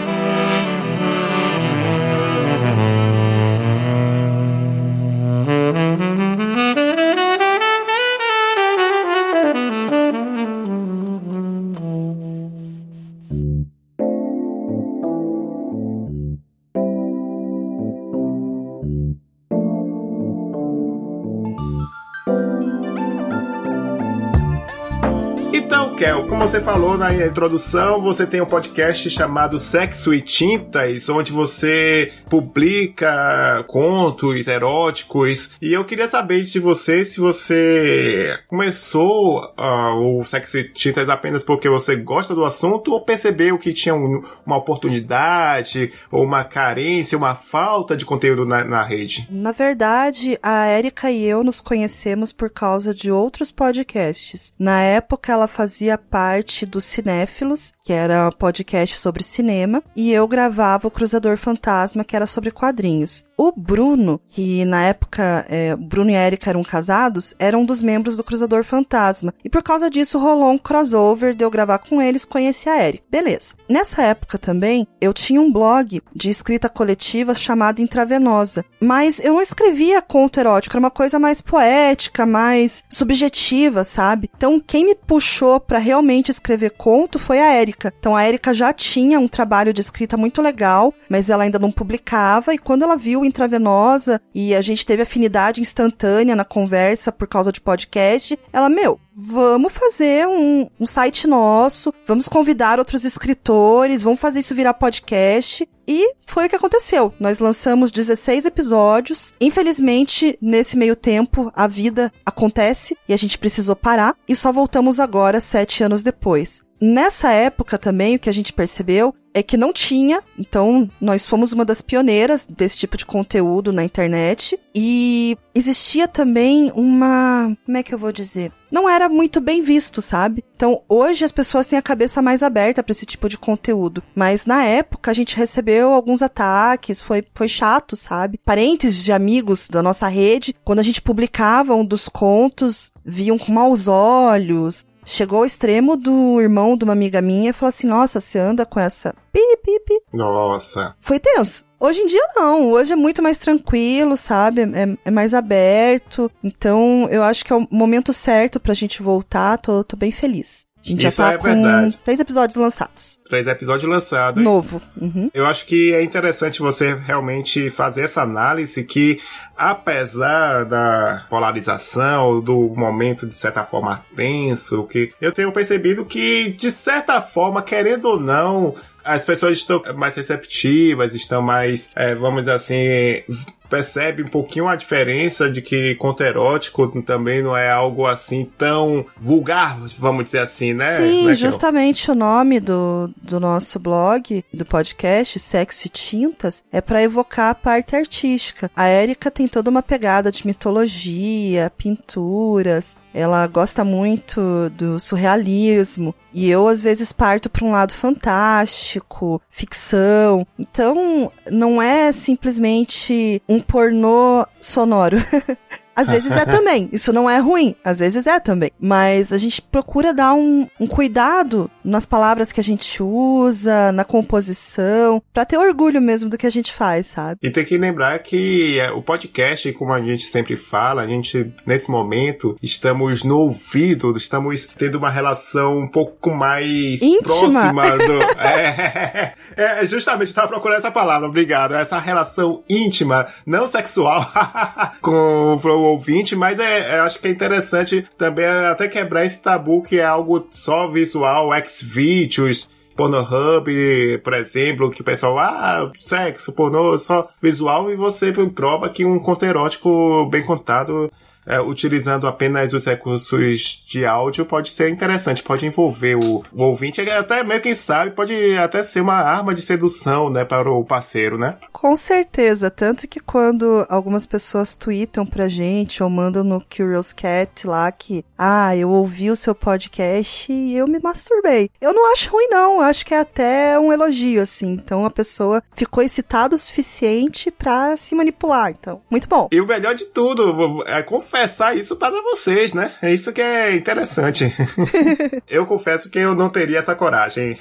você 26.41 26.59
falou 26.59 26.97
na 26.97 27.13
introdução, 27.13 28.01
você 28.01 28.25
tem 28.25 28.41
um 28.41 28.47
podcast 28.47 29.07
chamado 29.11 29.59
Sexo 29.59 30.11
e 30.11 30.19
Tintas, 30.19 31.07
onde 31.07 31.31
você 31.31 32.11
publica 32.27 33.63
contos 33.67 34.47
eróticos. 34.47 35.51
E 35.61 35.71
eu 35.71 35.85
queria 35.85 36.07
saber 36.07 36.41
de 36.41 36.59
você 36.59 37.05
se 37.05 37.19
você 37.19 38.39
começou 38.47 39.53
uh, 39.55 40.19
o 40.19 40.25
Sexo 40.25 40.57
e 40.57 40.63
Tintas 40.63 41.09
apenas 41.09 41.43
porque 41.43 41.69
você 41.69 41.95
gosta 41.95 42.33
do 42.33 42.43
assunto 42.43 42.91
ou 42.91 43.01
percebeu 43.01 43.59
que 43.59 43.71
tinha 43.71 43.93
um, 43.93 44.23
uma 44.43 44.57
oportunidade 44.57 45.93
ou 46.11 46.23
uma 46.23 46.43
carência, 46.43 47.15
uma 47.15 47.35
falta 47.35 47.95
de 47.95 48.03
conteúdo 48.03 48.47
na, 48.47 48.63
na 48.63 48.81
rede. 48.81 49.27
Na 49.29 49.51
verdade, 49.51 50.39
a 50.41 50.67
Erika 50.75 51.11
e 51.11 51.23
eu 51.23 51.43
nos 51.43 51.61
conhecemos 51.61 52.33
por 52.33 52.49
causa 52.49 52.95
de 52.95 53.11
outros 53.11 53.51
podcasts. 53.51 54.55
Na 54.57 54.81
época, 54.81 55.31
ela 55.31 55.47
fazia 55.47 55.91
fazia 55.91 55.97
parte 56.41 56.65
do 56.65 56.81
Cinéfilos, 56.81 57.71
que 57.83 57.93
era 57.93 58.27
um 58.27 58.31
podcast 58.31 58.97
sobre 58.97 59.21
cinema, 59.21 59.83
e 59.95 60.11
eu 60.11 60.27
gravava 60.27 60.87
o 60.87 60.91
Cruzador 60.91 61.37
Fantasma, 61.37 62.03
que 62.03 62.15
era 62.15 62.25
sobre 62.25 62.49
quadrinhos. 62.49 63.23
O 63.37 63.51
Bruno, 63.51 64.19
que 64.27 64.63
na 64.65 64.83
época 64.83 65.45
é, 65.49 65.75
Bruno 65.75 66.11
e 66.11 66.15
Erika 66.15 66.49
eram 66.49 66.63
casados, 66.63 67.33
era 67.39 67.57
um 67.57 67.65
dos 67.65 67.81
membros 67.81 68.17
do 68.17 68.23
Cruzador 68.23 68.63
Fantasma. 68.63 69.33
E 69.43 69.49
por 69.49 69.63
causa 69.63 69.89
disso 69.89 70.19
rolou 70.19 70.51
um 70.51 70.57
crossover 70.59 71.33
de 71.33 71.43
eu 71.43 71.49
gravar 71.49 71.79
com 71.79 71.99
eles, 71.99 72.25
conheci 72.25 72.69
a 72.69 72.87
Erika. 72.87 73.03
Beleza. 73.09 73.55
Nessa 73.67 74.03
época 74.03 74.37
também, 74.37 74.87
eu 74.99 75.13
tinha 75.13 75.41
um 75.41 75.51
blog 75.51 76.01
de 76.15 76.29
escrita 76.29 76.69
coletiva 76.69 77.33
chamado 77.33 77.81
Intravenosa. 77.81 78.63
Mas 78.79 79.19
eu 79.19 79.33
não 79.33 79.41
escrevia 79.41 80.01
conto 80.01 80.39
erótico, 80.39 80.75
era 80.75 80.83
uma 80.83 80.91
coisa 80.91 81.19
mais 81.19 81.41
poética, 81.41 82.25
mais 82.25 82.83
subjetiva, 82.89 83.83
sabe? 83.83 84.29
Então 84.35 84.59
quem 84.59 84.85
me 84.85 84.95
puxou 84.95 85.59
para 85.59 85.79
realmente 85.79 86.20
escrever 86.29 86.71
conto 86.71 87.17
foi 87.17 87.39
a 87.39 87.51
Érica. 87.53 87.91
Então 87.97 88.15
a 88.15 88.23
Érica 88.23 88.53
já 88.53 88.71
tinha 88.71 89.19
um 89.19 89.27
trabalho 89.27 89.73
de 89.73 89.81
escrita 89.81 90.15
muito 90.17 90.41
legal, 90.41 90.93
mas 91.09 91.29
ela 91.29 91.43
ainda 91.43 91.57
não 91.57 91.71
publicava 91.71 92.53
e 92.53 92.57
quando 92.57 92.83
ela 92.83 92.97
viu 92.97 93.25
intravenosa 93.25 94.21
e 94.35 94.53
a 94.53 94.61
gente 94.61 94.85
teve 94.85 95.01
afinidade 95.01 95.61
instantânea 95.61 96.35
na 96.35 96.45
conversa 96.45 97.11
por 97.11 97.27
causa 97.27 97.51
de 97.51 97.61
podcast, 97.61 98.37
ela, 98.53 98.69
meu, 98.69 98.99
vamos 99.27 99.73
fazer 99.73 100.27
um, 100.27 100.67
um 100.79 100.87
site 100.87 101.27
nosso, 101.27 101.93
vamos 102.05 102.27
convidar 102.27 102.79
outros 102.79 103.05
escritores, 103.05 104.03
vamos 104.03 104.19
fazer 104.19 104.39
isso 104.39 104.55
virar 104.55 104.73
podcast. 104.73 105.67
E 105.87 106.13
foi 106.25 106.45
o 106.45 106.49
que 106.49 106.55
aconteceu. 106.55 107.13
Nós 107.19 107.39
lançamos 107.39 107.91
16 107.91 108.45
episódios. 108.45 109.33
Infelizmente, 109.41 110.37
nesse 110.41 110.77
meio 110.77 110.95
tempo, 110.95 111.51
a 111.55 111.67
vida 111.67 112.11
acontece 112.25 112.95
e 113.09 113.13
a 113.13 113.17
gente 113.17 113.37
precisou 113.37 113.75
parar. 113.75 114.15
E 114.27 114.35
só 114.35 114.51
voltamos 114.53 114.99
agora, 114.99 115.41
sete 115.41 115.83
anos 115.83 116.03
depois. 116.03 116.63
Nessa 116.81 117.31
época 117.31 117.77
também, 117.77 118.15
o 118.15 118.19
que 118.19 118.29
a 118.29 118.33
gente 118.33 118.51
percebeu 118.51 119.13
é 119.33 119.41
que 119.41 119.55
não 119.55 119.71
tinha, 119.71 120.21
então 120.37 120.89
nós 120.99 121.27
fomos 121.27 121.53
uma 121.53 121.63
das 121.63 121.81
pioneiras 121.81 122.45
desse 122.45 122.77
tipo 122.77 122.97
de 122.97 123.05
conteúdo 123.05 123.71
na 123.71 123.83
internet 123.83 124.59
e 124.73 125.37
existia 125.53 126.07
também 126.07 126.71
uma, 126.75 127.55
como 127.65 127.77
é 127.77 127.83
que 127.83 127.93
eu 127.93 127.99
vou 127.99 128.11
dizer? 128.11 128.51
Não 128.71 128.89
era 128.89 129.09
muito 129.09 129.41
bem 129.41 129.61
visto, 129.61 130.01
sabe? 130.01 130.43
Então, 130.55 130.81
hoje 130.87 131.25
as 131.25 131.31
pessoas 131.31 131.67
têm 131.67 131.77
a 131.77 131.81
cabeça 131.81 132.21
mais 132.21 132.41
aberta 132.41 132.81
para 132.81 132.91
esse 132.91 133.05
tipo 133.05 133.27
de 133.27 133.37
conteúdo, 133.37 134.01
mas 134.15 134.45
na 134.45 134.63
época 134.63 135.11
a 135.11 135.13
gente 135.13 135.35
recebeu 135.35 135.91
alguns 135.91 136.21
ataques, 136.21 137.01
foi 137.01 137.23
foi 137.33 137.49
chato, 137.49 137.95
sabe? 137.95 138.39
Parentes 138.45 139.03
de 139.03 139.11
amigos 139.11 139.67
da 139.69 139.83
nossa 139.83 140.07
rede, 140.07 140.55
quando 140.63 140.79
a 140.79 140.83
gente 140.83 141.01
publicava 141.01 141.75
um 141.75 141.85
dos 141.85 142.07
contos, 142.07 142.91
viam 143.03 143.37
com 143.37 143.51
maus 143.51 143.87
olhos, 143.87 144.85
Chegou 145.05 145.39
ao 145.39 145.45
extremo 145.45 145.97
do 145.97 146.39
irmão 146.39 146.77
de 146.77 146.83
uma 146.83 146.93
amiga 146.93 147.21
minha 147.21 147.49
e 147.49 147.53
falou 147.53 147.69
assim: 147.69 147.87
Nossa, 147.87 148.19
você 148.19 148.39
anda 148.39 148.65
com 148.65 148.79
essa 148.79 149.13
pi, 149.31 149.57
pi, 149.63 149.79
pi. 149.85 150.01
Nossa. 150.13 150.95
Foi 150.99 151.19
tenso. 151.19 151.63
Hoje 151.79 152.01
em 152.01 152.05
dia 152.05 152.21
não, 152.35 152.69
hoje 152.71 152.93
é 152.93 152.95
muito 152.95 153.23
mais 153.23 153.39
tranquilo, 153.39 154.15
sabe? 154.15 154.61
É, 154.61 154.97
é, 155.05 155.11
mais 155.11 155.33
aberto. 155.33 156.31
Então 156.43 157.07
eu 157.09 157.23
acho 157.23 157.43
que 157.43 157.51
é 157.51 157.55
o 157.55 157.67
momento 157.71 158.13
certo 158.13 158.59
pra 158.59 158.73
gente 158.75 159.01
voltar, 159.01 159.57
tô, 159.57 159.83
tô 159.83 159.97
bem 159.97 160.11
feliz. 160.11 160.67
A 160.83 160.89
gente 160.89 161.05
Isso 161.05 161.17
já 161.17 161.23
tá 161.27 161.33
é 161.33 161.37
com 161.37 161.43
verdade. 161.43 161.99
três 162.03 162.19
episódios 162.19 162.57
lançados. 162.57 163.19
Três 163.29 163.47
episódios 163.47 163.87
lançados. 163.89 164.43
Novo. 164.43 164.81
Uhum. 164.99 165.29
Eu 165.31 165.45
acho 165.45 165.65
que 165.67 165.93
é 165.93 166.01
interessante 166.03 166.59
você 166.59 166.95
realmente 166.95 167.69
fazer 167.69 168.01
essa 168.01 168.23
análise 168.23 168.83
que, 168.83 169.19
apesar 169.61 170.65
da 170.65 171.23
polarização, 171.29 172.39
do 172.39 172.73
momento 172.75 173.27
de 173.27 173.35
certa 173.35 173.63
forma 173.63 174.03
tenso, 174.15 174.85
que 174.85 175.13
eu 175.21 175.31
tenho 175.31 175.51
percebido 175.51 176.03
que, 176.03 176.49
de 176.49 176.71
certa 176.71 177.21
forma, 177.21 177.61
querendo 177.61 178.05
ou 178.05 178.19
não, 178.19 178.73
as 179.05 179.23
pessoas 179.23 179.59
estão 179.59 179.83
mais 179.95 180.15
receptivas, 180.15 181.13
estão 181.13 181.43
mais, 181.43 181.91
é, 181.95 182.15
vamos 182.15 182.41
dizer 182.41 182.53
assim, 182.53 183.23
percebe 183.71 184.21
um 184.21 184.27
pouquinho 184.27 184.67
a 184.67 184.75
diferença 184.75 185.49
de 185.49 185.61
que 185.61 185.95
conto 185.95 186.21
erótico 186.21 187.01
também 187.01 187.41
não 187.41 187.55
é 187.55 187.71
algo 187.71 188.05
assim 188.05 188.43
tão 188.57 189.05
vulgar, 189.17 189.79
vamos 189.97 190.25
dizer 190.25 190.39
assim, 190.39 190.73
né? 190.73 190.97
Sim, 190.97 191.27
né, 191.27 191.35
justamente 191.35 192.11
o 192.11 192.15
nome 192.15 192.59
do, 192.59 193.09
do 193.21 193.39
nosso 193.39 193.79
blog, 193.79 194.43
do 194.53 194.65
podcast, 194.65 195.39
Sexo 195.39 195.87
e 195.87 195.89
Tintas, 195.89 196.65
é 196.69 196.81
para 196.81 197.01
evocar 197.01 197.51
a 197.51 197.55
parte 197.55 197.95
artística. 197.95 198.69
A 198.75 198.87
Érica 198.87 199.31
tem 199.31 199.47
toda 199.51 199.69
uma 199.69 199.83
pegada 199.83 200.31
de 200.31 200.47
mitologia, 200.47 201.71
pinturas, 201.77 202.97
ela 203.13 203.45
gosta 203.45 203.83
muito 203.83 204.69
do 204.71 204.99
surrealismo. 204.99 206.15
E 206.33 206.49
eu, 206.49 206.67
às 206.67 206.81
vezes, 206.81 207.11
parto 207.11 207.49
para 207.49 207.65
um 207.65 207.71
lado 207.71 207.93
fantástico, 207.93 209.41
ficção. 209.49 210.47
Então, 210.57 211.31
não 211.51 211.81
é 211.81 212.11
simplesmente 212.11 213.41
um 213.47 213.59
pornô 213.59 214.47
sonoro. 214.61 215.17
Às 216.01 216.09
vezes 216.09 216.31
é 216.31 216.45
também. 216.45 216.89
Isso 216.93 217.13
não 217.13 217.29
é 217.29 217.37
ruim. 217.37 217.75
Às 217.83 217.99
vezes 217.99 218.27
é 218.27 218.39
também. 218.39 218.71
Mas 218.79 219.31
a 219.31 219.37
gente 219.37 219.61
procura 219.61 220.13
dar 220.13 220.33
um, 220.33 220.67
um 220.79 220.87
cuidado 220.87 221.69
nas 221.83 222.05
palavras 222.05 222.51
que 222.51 222.59
a 222.59 222.63
gente 222.63 223.01
usa, 223.01 223.91
na 223.91 224.03
composição, 224.03 225.21
para 225.33 225.45
ter 225.45 225.57
orgulho 225.57 226.01
mesmo 226.01 226.29
do 226.29 226.37
que 226.37 226.47
a 226.47 226.51
gente 226.51 226.73
faz, 226.73 227.07
sabe? 227.07 227.39
E 227.41 227.49
tem 227.49 227.65
que 227.65 227.77
lembrar 227.77 228.17
que 228.19 228.79
é, 228.79 228.91
o 228.91 229.01
podcast, 229.01 229.71
como 229.73 229.93
a 229.93 230.01
gente 230.01 230.25
sempre 230.25 230.55
fala, 230.55 231.01
a 231.01 231.07
gente, 231.07 231.53
nesse 231.65 231.89
momento, 231.89 232.57
estamos 232.61 233.23
no 233.23 233.37
ouvido, 233.37 234.15
estamos 234.17 234.67
tendo 234.77 234.97
uma 234.97 235.09
relação 235.09 235.79
um 235.79 235.87
pouco 235.87 236.31
mais 236.31 237.01
Íntima. 237.01 237.21
próxima 237.23 237.97
do. 237.97 238.21
é, 238.39 239.33
é, 239.55 239.85
justamente, 239.85 240.27
estava 240.27 240.47
procurando 240.47 240.79
essa 240.79 240.91
palavra, 240.91 241.27
obrigado. 241.27 241.75
Essa 241.75 241.99
relação 241.99 242.63
íntima, 242.69 243.27
não 243.45 243.67
sexual, 243.67 244.31
com 245.01 245.53
o 245.53 245.57
ouvinte, 245.91 246.35
mas 246.35 246.59
é, 246.59 246.95
é, 246.95 246.99
acho 246.99 247.19
que 247.19 247.27
é 247.27 247.31
interessante 247.31 248.07
também 248.17 248.45
até 248.45 248.87
quebrar 248.87 249.25
esse 249.25 249.41
tabu 249.41 249.81
que 249.81 249.99
é 249.99 250.05
algo 250.05 250.47
só 250.49 250.87
visual, 250.87 251.53
ex-vídeos, 251.53 252.69
Pornhub, 252.95 254.17
por 254.23 254.33
exemplo, 254.33 254.91
que 254.91 255.01
o 255.01 255.03
pessoal, 255.03 255.39
ah, 255.39 255.91
sexo, 255.97 256.53
pornô, 256.53 256.99
só 256.99 257.29
visual, 257.41 257.89
e 257.89 257.95
você 257.95 258.31
prova 258.53 258.89
que 258.89 259.05
um 259.05 259.17
conto 259.17 259.45
erótico 259.45 260.25
bem 260.29 260.45
contado 260.45 261.11
é, 261.45 261.59
utilizando 261.59 262.27
apenas 262.27 262.73
os 262.73 262.85
recursos 262.85 263.83
de 263.87 264.05
áudio 264.05 264.45
pode 264.45 264.69
ser 264.69 264.89
interessante, 264.89 265.43
pode 265.43 265.65
envolver 265.65 266.15
o, 266.15 266.43
o 266.51 266.63
ouvinte, 266.63 267.01
até 267.01 267.43
meio 267.43 267.61
quem 267.61 267.75
sabe, 267.75 268.11
pode 268.11 268.57
até 268.57 268.83
ser 268.83 269.01
uma 269.01 269.15
arma 269.15 269.53
de 269.53 269.61
sedução, 269.61 270.29
né, 270.29 270.45
para 270.45 270.69
o 270.69 270.83
parceiro, 270.83 271.37
né? 271.37 271.57
Com 271.71 271.95
certeza, 271.95 272.69
tanto 272.69 273.07
que 273.07 273.19
quando 273.19 273.85
algumas 273.89 274.25
pessoas 274.25 274.75
tweetam 274.75 275.25
pra 275.25 275.47
gente 275.47 276.03
ou 276.03 276.09
mandam 276.09 276.43
no 276.43 276.61
Curious 276.61 277.13
Cat 277.13 277.65
lá 277.65 277.91
que, 277.91 278.23
ah, 278.37 278.75
eu 278.75 278.89
ouvi 278.89 279.31
o 279.31 279.35
seu 279.35 279.55
podcast 279.55 280.51
e 280.51 280.75
eu 280.75 280.87
me 280.87 280.99
masturbei. 280.99 281.69
Eu 281.79 281.93
não 281.93 282.11
acho 282.11 282.29
ruim 282.29 282.47
não, 282.49 282.81
acho 282.81 283.05
que 283.05 283.13
é 283.13 283.19
até 283.19 283.79
um 283.79 283.91
elogio, 283.91 284.41
assim. 284.41 284.73
Então 284.73 285.05
a 285.05 285.09
pessoa 285.09 285.63
ficou 285.73 286.03
excitada 286.03 286.55
o 286.55 286.57
suficiente 286.57 287.49
para 287.51 287.97
se 287.97 288.15
manipular, 288.15 288.71
então, 288.71 289.01
muito 289.09 289.27
bom. 289.27 289.47
E 289.51 289.59
o 289.59 289.67
melhor 289.67 289.95
de 289.95 290.05
tudo, 290.05 290.83
é 290.85 291.01
confessar 291.31 291.77
isso 291.77 291.95
para 291.95 292.21
vocês, 292.21 292.73
né? 292.73 292.91
É 293.01 293.11
isso 293.13 293.31
que 293.31 293.41
é 293.41 293.73
interessante. 293.73 294.53
eu 295.49 295.65
confesso 295.65 296.09
que 296.09 296.19
eu 296.19 296.35
não 296.35 296.49
teria 296.49 296.79
essa 296.79 296.93
coragem. 296.93 297.57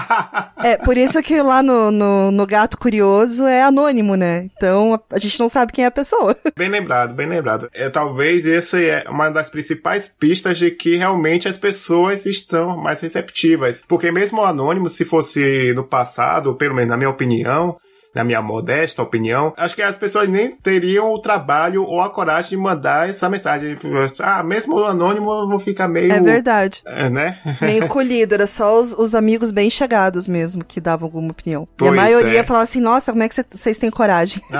é, 0.64 0.78
por 0.78 0.96
isso 0.96 1.22
que 1.22 1.40
lá 1.42 1.62
no, 1.62 1.90
no, 1.90 2.30
no, 2.30 2.46
Gato 2.46 2.78
Curioso 2.78 3.46
é 3.46 3.62
anônimo, 3.62 4.16
né? 4.16 4.48
Então 4.56 4.98
a, 5.10 5.18
gente 5.18 5.38
não 5.38 5.48
sabe 5.48 5.72
quem 5.72 5.84
é 5.84 5.88
a 5.88 5.90
pessoa. 5.90 6.34
Bem 6.56 6.70
lembrado, 6.70 7.14
bem 7.14 7.26
lembrado. 7.26 7.68
É, 7.74 7.90
talvez 7.90 8.46
essa 8.46 8.80
é 8.80 9.04
uma 9.08 9.30
das 9.30 9.50
principais 9.50 10.06
pistas 10.06 10.56
de 10.58 10.70
que 10.70 10.96
realmente 10.96 11.48
as 11.48 11.58
pessoas 11.58 12.24
estão 12.24 12.76
mais 12.76 13.00
receptivas. 13.00 13.82
Porque 13.86 14.10
mesmo 14.10 14.40
o 14.40 14.44
anônimo, 14.44 14.88
se 14.88 15.04
fosse 15.04 15.72
no 15.74 15.84
passado, 15.84 16.54
pelo 16.54 16.74
menos 16.74 16.90
na 16.90 16.96
minha 16.96 17.10
opinião, 17.10 17.76
na 18.14 18.22
minha 18.22 18.42
modesta 18.42 19.02
opinião, 19.02 19.54
acho 19.56 19.74
que 19.74 19.82
as 19.82 19.96
pessoas 19.96 20.28
nem 20.28 20.54
teriam 20.54 21.12
o 21.12 21.18
trabalho 21.18 21.84
ou 21.84 22.00
a 22.00 22.10
coragem 22.10 22.50
de 22.50 22.56
mandar 22.56 23.08
essa 23.08 23.28
mensagem. 23.28 23.76
Ah, 24.20 24.42
mesmo 24.42 24.76
o 24.76 24.84
anônimo 24.84 25.46
não 25.46 25.58
fica 25.58 25.88
meio. 25.88 26.12
É 26.12 26.20
verdade. 26.20 26.82
É, 26.84 27.08
né? 27.08 27.38
Meio 27.60 27.88
colhido, 27.88 28.34
era 28.34 28.46
só 28.46 28.80
os, 28.80 28.92
os, 28.92 29.14
amigos 29.14 29.50
bem 29.50 29.70
chegados 29.70 30.28
mesmo 30.28 30.64
que 30.64 30.80
davam 30.80 31.06
alguma 31.06 31.30
opinião. 31.30 31.66
Pois 31.76 31.90
e 31.90 31.92
a 31.92 31.96
maioria 31.96 32.40
é. 32.40 32.44
falava 32.44 32.64
assim: 32.64 32.80
nossa, 32.80 33.12
como 33.12 33.22
é 33.22 33.28
que 33.28 33.34
vocês 33.34 33.78
têm 33.78 33.90
coragem? 33.90 34.42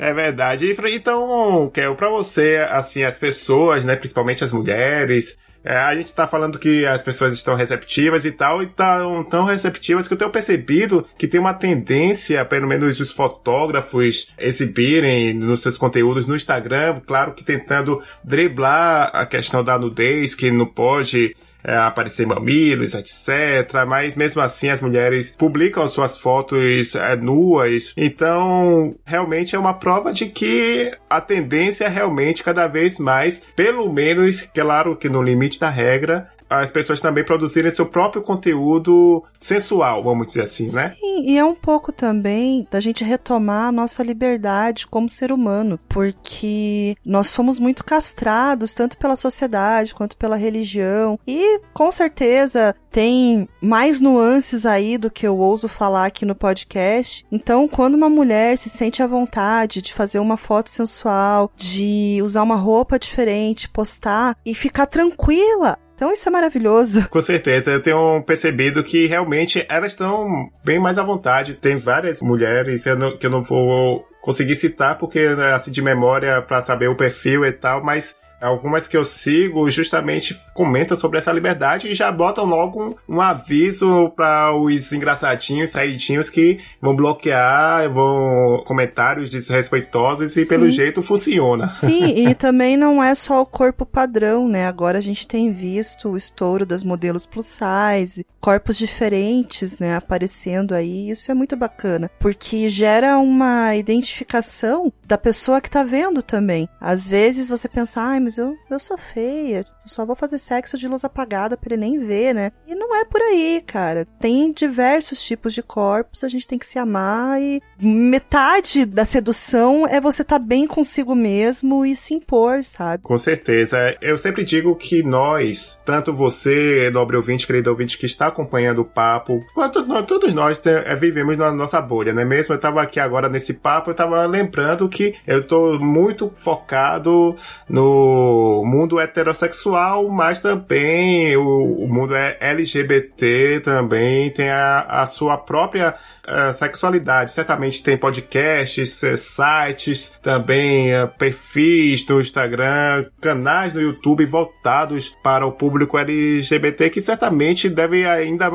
É 0.00 0.14
verdade. 0.14 0.74
Então, 0.94 1.70
que 1.74 1.82
para 1.92 2.08
você, 2.08 2.66
assim, 2.70 3.02
as 3.02 3.18
pessoas, 3.18 3.84
né, 3.84 3.94
principalmente 3.96 4.42
as 4.42 4.50
mulheres, 4.50 5.36
é, 5.62 5.76
a 5.76 5.94
gente 5.94 6.12
tá 6.12 6.26
falando 6.26 6.58
que 6.58 6.86
as 6.86 7.02
pessoas 7.02 7.34
estão 7.34 7.54
receptivas 7.54 8.24
e 8.24 8.32
tal, 8.32 8.62
e 8.62 8.66
estão 8.66 9.22
tão 9.24 9.44
receptivas 9.44 10.08
que 10.08 10.14
eu 10.14 10.18
tenho 10.18 10.30
percebido 10.30 11.06
que 11.18 11.28
tem 11.28 11.38
uma 11.38 11.52
tendência, 11.52 12.44
pelo 12.44 12.66
menos 12.66 12.98
os 12.98 13.12
fotógrafos 13.12 14.28
exibirem 14.38 15.34
nos 15.34 15.62
seus 15.62 15.76
conteúdos 15.76 16.26
no 16.26 16.34
Instagram, 16.34 17.00
claro 17.06 17.32
que 17.32 17.44
tentando 17.44 18.02
driblar 18.24 19.10
a 19.12 19.26
questão 19.26 19.62
da 19.62 19.78
nudez, 19.78 20.34
que 20.34 20.50
não 20.50 20.66
pode 20.66 21.36
é, 21.62 21.76
aparecer 21.76 22.26
mamilos, 22.26 22.94
etc. 22.94 23.84
Mas 23.86 24.16
mesmo 24.16 24.40
assim 24.40 24.70
as 24.70 24.80
mulheres 24.80 25.34
publicam 25.36 25.86
suas 25.88 26.18
fotos 26.18 26.94
é, 26.94 27.16
nuas. 27.16 27.92
Então, 27.96 28.94
realmente 29.04 29.54
é 29.54 29.58
uma 29.58 29.74
prova 29.74 30.12
de 30.12 30.26
que 30.26 30.90
a 31.08 31.20
tendência 31.20 31.84
é 31.84 31.88
realmente 31.88 32.42
cada 32.42 32.66
vez 32.66 32.98
mais, 32.98 33.42
pelo 33.54 33.92
menos, 33.92 34.42
claro 34.42 34.96
que 34.96 35.08
no 35.08 35.22
limite 35.22 35.58
da 35.58 35.68
regra, 35.68 36.28
as 36.50 36.72
pessoas 36.72 37.00
também 37.00 37.24
produzirem 37.24 37.70
seu 37.70 37.86
próprio 37.86 38.22
conteúdo 38.22 39.22
sensual, 39.38 40.02
vamos 40.02 40.26
dizer 40.26 40.42
assim, 40.42 40.66
né? 40.72 40.94
Sim, 40.98 41.30
e 41.30 41.38
é 41.38 41.44
um 41.44 41.54
pouco 41.54 41.92
também 41.92 42.66
da 42.68 42.80
gente 42.80 43.04
retomar 43.04 43.68
a 43.68 43.72
nossa 43.72 44.02
liberdade 44.02 44.86
como 44.86 45.08
ser 45.08 45.30
humano, 45.30 45.78
porque 45.88 46.96
nós 47.06 47.32
fomos 47.32 47.60
muito 47.60 47.84
castrados 47.84 48.74
tanto 48.74 48.98
pela 48.98 49.14
sociedade 49.14 49.94
quanto 49.94 50.16
pela 50.16 50.36
religião, 50.36 51.18
e 51.26 51.60
com 51.72 51.92
certeza 51.92 52.74
tem 52.90 53.48
mais 53.60 54.00
nuances 54.00 54.66
aí 54.66 54.98
do 54.98 55.10
que 55.10 55.26
eu 55.26 55.38
ouso 55.38 55.68
falar 55.68 56.06
aqui 56.06 56.24
no 56.24 56.34
podcast. 56.34 57.24
Então, 57.30 57.68
quando 57.68 57.94
uma 57.94 58.08
mulher 58.08 58.58
se 58.58 58.68
sente 58.68 59.02
à 59.02 59.06
vontade 59.06 59.80
de 59.80 59.94
fazer 59.94 60.18
uma 60.18 60.36
foto 60.36 60.68
sensual, 60.68 61.52
de 61.56 62.20
usar 62.24 62.42
uma 62.42 62.56
roupa 62.56 62.98
diferente, 62.98 63.68
postar 63.68 64.36
e 64.44 64.54
ficar 64.54 64.86
tranquila, 64.86 65.78
então 66.00 66.10
isso 66.14 66.26
é 66.26 66.32
maravilhoso. 66.32 67.06
Com 67.12 67.20
certeza, 67.20 67.70
eu 67.70 67.82
tenho 67.82 68.22
percebido 68.22 68.82
que 68.82 69.06
realmente 69.06 69.66
elas 69.68 69.92
estão 69.92 70.50
bem 70.64 70.78
mais 70.78 70.96
à 70.96 71.02
vontade. 71.02 71.52
Tem 71.52 71.76
várias 71.76 72.22
mulheres 72.22 72.84
que 73.20 73.26
eu 73.26 73.30
não 73.30 73.42
vou 73.42 74.08
conseguir 74.22 74.56
citar 74.56 74.96
porque 74.96 75.28
né, 75.34 75.52
assim 75.52 75.70
de 75.70 75.82
memória 75.82 76.40
para 76.40 76.62
saber 76.62 76.88
o 76.88 76.96
perfil 76.96 77.44
e 77.44 77.52
tal, 77.52 77.84
mas 77.84 78.16
Algumas 78.40 78.86
que 78.86 78.96
eu 78.96 79.04
sigo 79.04 79.70
justamente 79.70 80.34
comentam 80.54 80.96
sobre 80.96 81.18
essa 81.18 81.32
liberdade 81.32 81.88
e 81.88 81.94
já 81.94 82.10
botam 82.10 82.44
logo 82.44 82.82
um, 82.82 83.16
um 83.16 83.20
aviso 83.20 84.10
para 84.16 84.54
os 84.54 84.92
engraçadinhos, 84.92 85.70
saidinhos 85.70 86.30
que 86.30 86.58
vão 86.80 86.96
bloquear, 86.96 87.90
vão 87.90 88.62
comentários 88.66 89.30
desrespeitosos 89.30 90.36
e 90.36 90.48
pelo 90.48 90.70
jeito 90.70 91.02
funciona. 91.02 91.72
Sim, 91.74 92.28
e 92.28 92.34
também 92.36 92.76
não 92.76 93.02
é 93.02 93.14
só 93.14 93.42
o 93.42 93.46
corpo 93.46 93.84
padrão, 93.84 94.48
né? 94.48 94.66
Agora 94.66 94.98
a 94.98 95.02
gente 95.02 95.26
tem 95.26 95.52
visto 95.52 96.10
o 96.10 96.16
estouro 96.16 96.64
das 96.64 96.82
modelos 96.82 97.26
plus 97.26 97.46
size, 97.46 98.26
corpos 98.40 98.76
diferentes, 98.78 99.78
né, 99.78 99.96
aparecendo 99.96 100.74
aí. 100.74 101.10
Isso 101.10 101.30
é 101.30 101.34
muito 101.34 101.56
bacana, 101.56 102.10
porque 102.18 102.68
gera 102.68 103.18
uma 103.18 103.76
identificação 103.76 104.92
da 105.10 105.18
pessoa 105.18 105.60
que 105.60 105.68
tá 105.68 105.82
vendo 105.82 106.22
também. 106.22 106.68
Às 106.80 107.08
vezes 107.08 107.48
você 107.48 107.68
pensa, 107.68 108.00
ai, 108.00 108.20
mas 108.20 108.38
eu, 108.38 108.56
eu 108.70 108.78
sou 108.78 108.96
feia, 108.96 109.66
só 109.86 110.04
vou 110.04 110.14
fazer 110.14 110.38
sexo 110.38 110.78
de 110.78 110.86
luz 110.86 111.04
apagada 111.04 111.56
pra 111.56 111.74
ele 111.74 111.80
nem 111.80 111.98
ver, 111.98 112.34
né? 112.34 112.52
E 112.66 112.74
não 112.74 112.94
é 112.94 113.04
por 113.04 113.20
aí, 113.20 113.62
cara. 113.66 114.06
Tem 114.20 114.50
diversos 114.50 115.22
tipos 115.22 115.54
de 115.54 115.62
corpos, 115.62 116.22
a 116.22 116.28
gente 116.28 116.46
tem 116.46 116.58
que 116.58 116.66
se 116.66 116.78
amar 116.78 117.40
e 117.40 117.60
metade 117.80 118.84
da 118.84 119.04
sedução 119.04 119.86
é 119.86 120.00
você 120.00 120.22
estar 120.22 120.38
tá 120.38 120.44
bem 120.44 120.66
consigo 120.66 121.14
mesmo 121.14 121.84
e 121.84 121.96
se 121.96 122.14
impor, 122.14 122.62
sabe? 122.62 123.02
Com 123.02 123.16
certeza. 123.18 123.96
Eu 124.00 124.18
sempre 124.18 124.44
digo 124.44 124.76
que 124.76 125.02
nós, 125.02 125.78
tanto 125.84 126.12
você, 126.12 126.90
nobre 126.92 127.16
ouvinte, 127.16 127.46
querido 127.46 127.70
ouvinte 127.70 127.98
que 127.98 128.06
está 128.06 128.26
acompanhando 128.26 128.80
o 128.80 128.84
papo, 128.84 129.44
quanto 129.54 129.84
nós, 129.84 130.04
todos 130.06 130.34
nós 130.34 130.60
é, 130.66 130.94
vivemos 130.94 131.36
na 131.36 131.50
nossa 131.50 131.80
bolha, 131.80 132.12
né? 132.12 132.24
Mesmo 132.24 132.54
eu 132.54 132.60
tava 132.60 132.82
aqui 132.82 133.00
agora 133.00 133.28
nesse 133.28 133.54
papo, 133.54 133.90
eu 133.90 133.94
tava 133.94 134.24
lembrando 134.26 134.88
que 134.88 135.14
eu 135.26 135.46
tô 135.46 135.78
muito 135.78 136.32
focado 136.36 137.34
no 137.68 138.62
mundo 138.66 139.00
heterossexual 139.00 139.69
mas 140.08 140.40
também 140.40 141.36
o, 141.36 141.84
o 141.84 141.88
mundo 141.88 142.14
é 142.14 142.36
LGBT 142.40 143.60
também 143.64 144.30
tem 144.30 144.50
a, 144.50 144.80
a 144.80 145.06
sua 145.06 145.36
própria 145.36 145.94
uh, 146.30 146.54
sexualidade. 146.54 147.32
Certamente 147.32 147.82
tem 147.82 147.96
podcasts, 147.96 149.02
uh, 149.02 149.16
sites, 149.16 150.12
também 150.22 150.94
uh, 150.94 151.08
perfis 151.18 152.06
no 152.06 152.20
Instagram, 152.20 153.06
canais 153.20 153.74
no 153.74 153.80
YouTube 153.80 154.24
voltados 154.26 155.10
para 155.22 155.46
o 155.46 155.52
público 155.52 155.98
LGBT 155.98 156.90
que 156.90 157.00
certamente 157.00 157.68
devem 157.68 158.06
ainda 158.06 158.50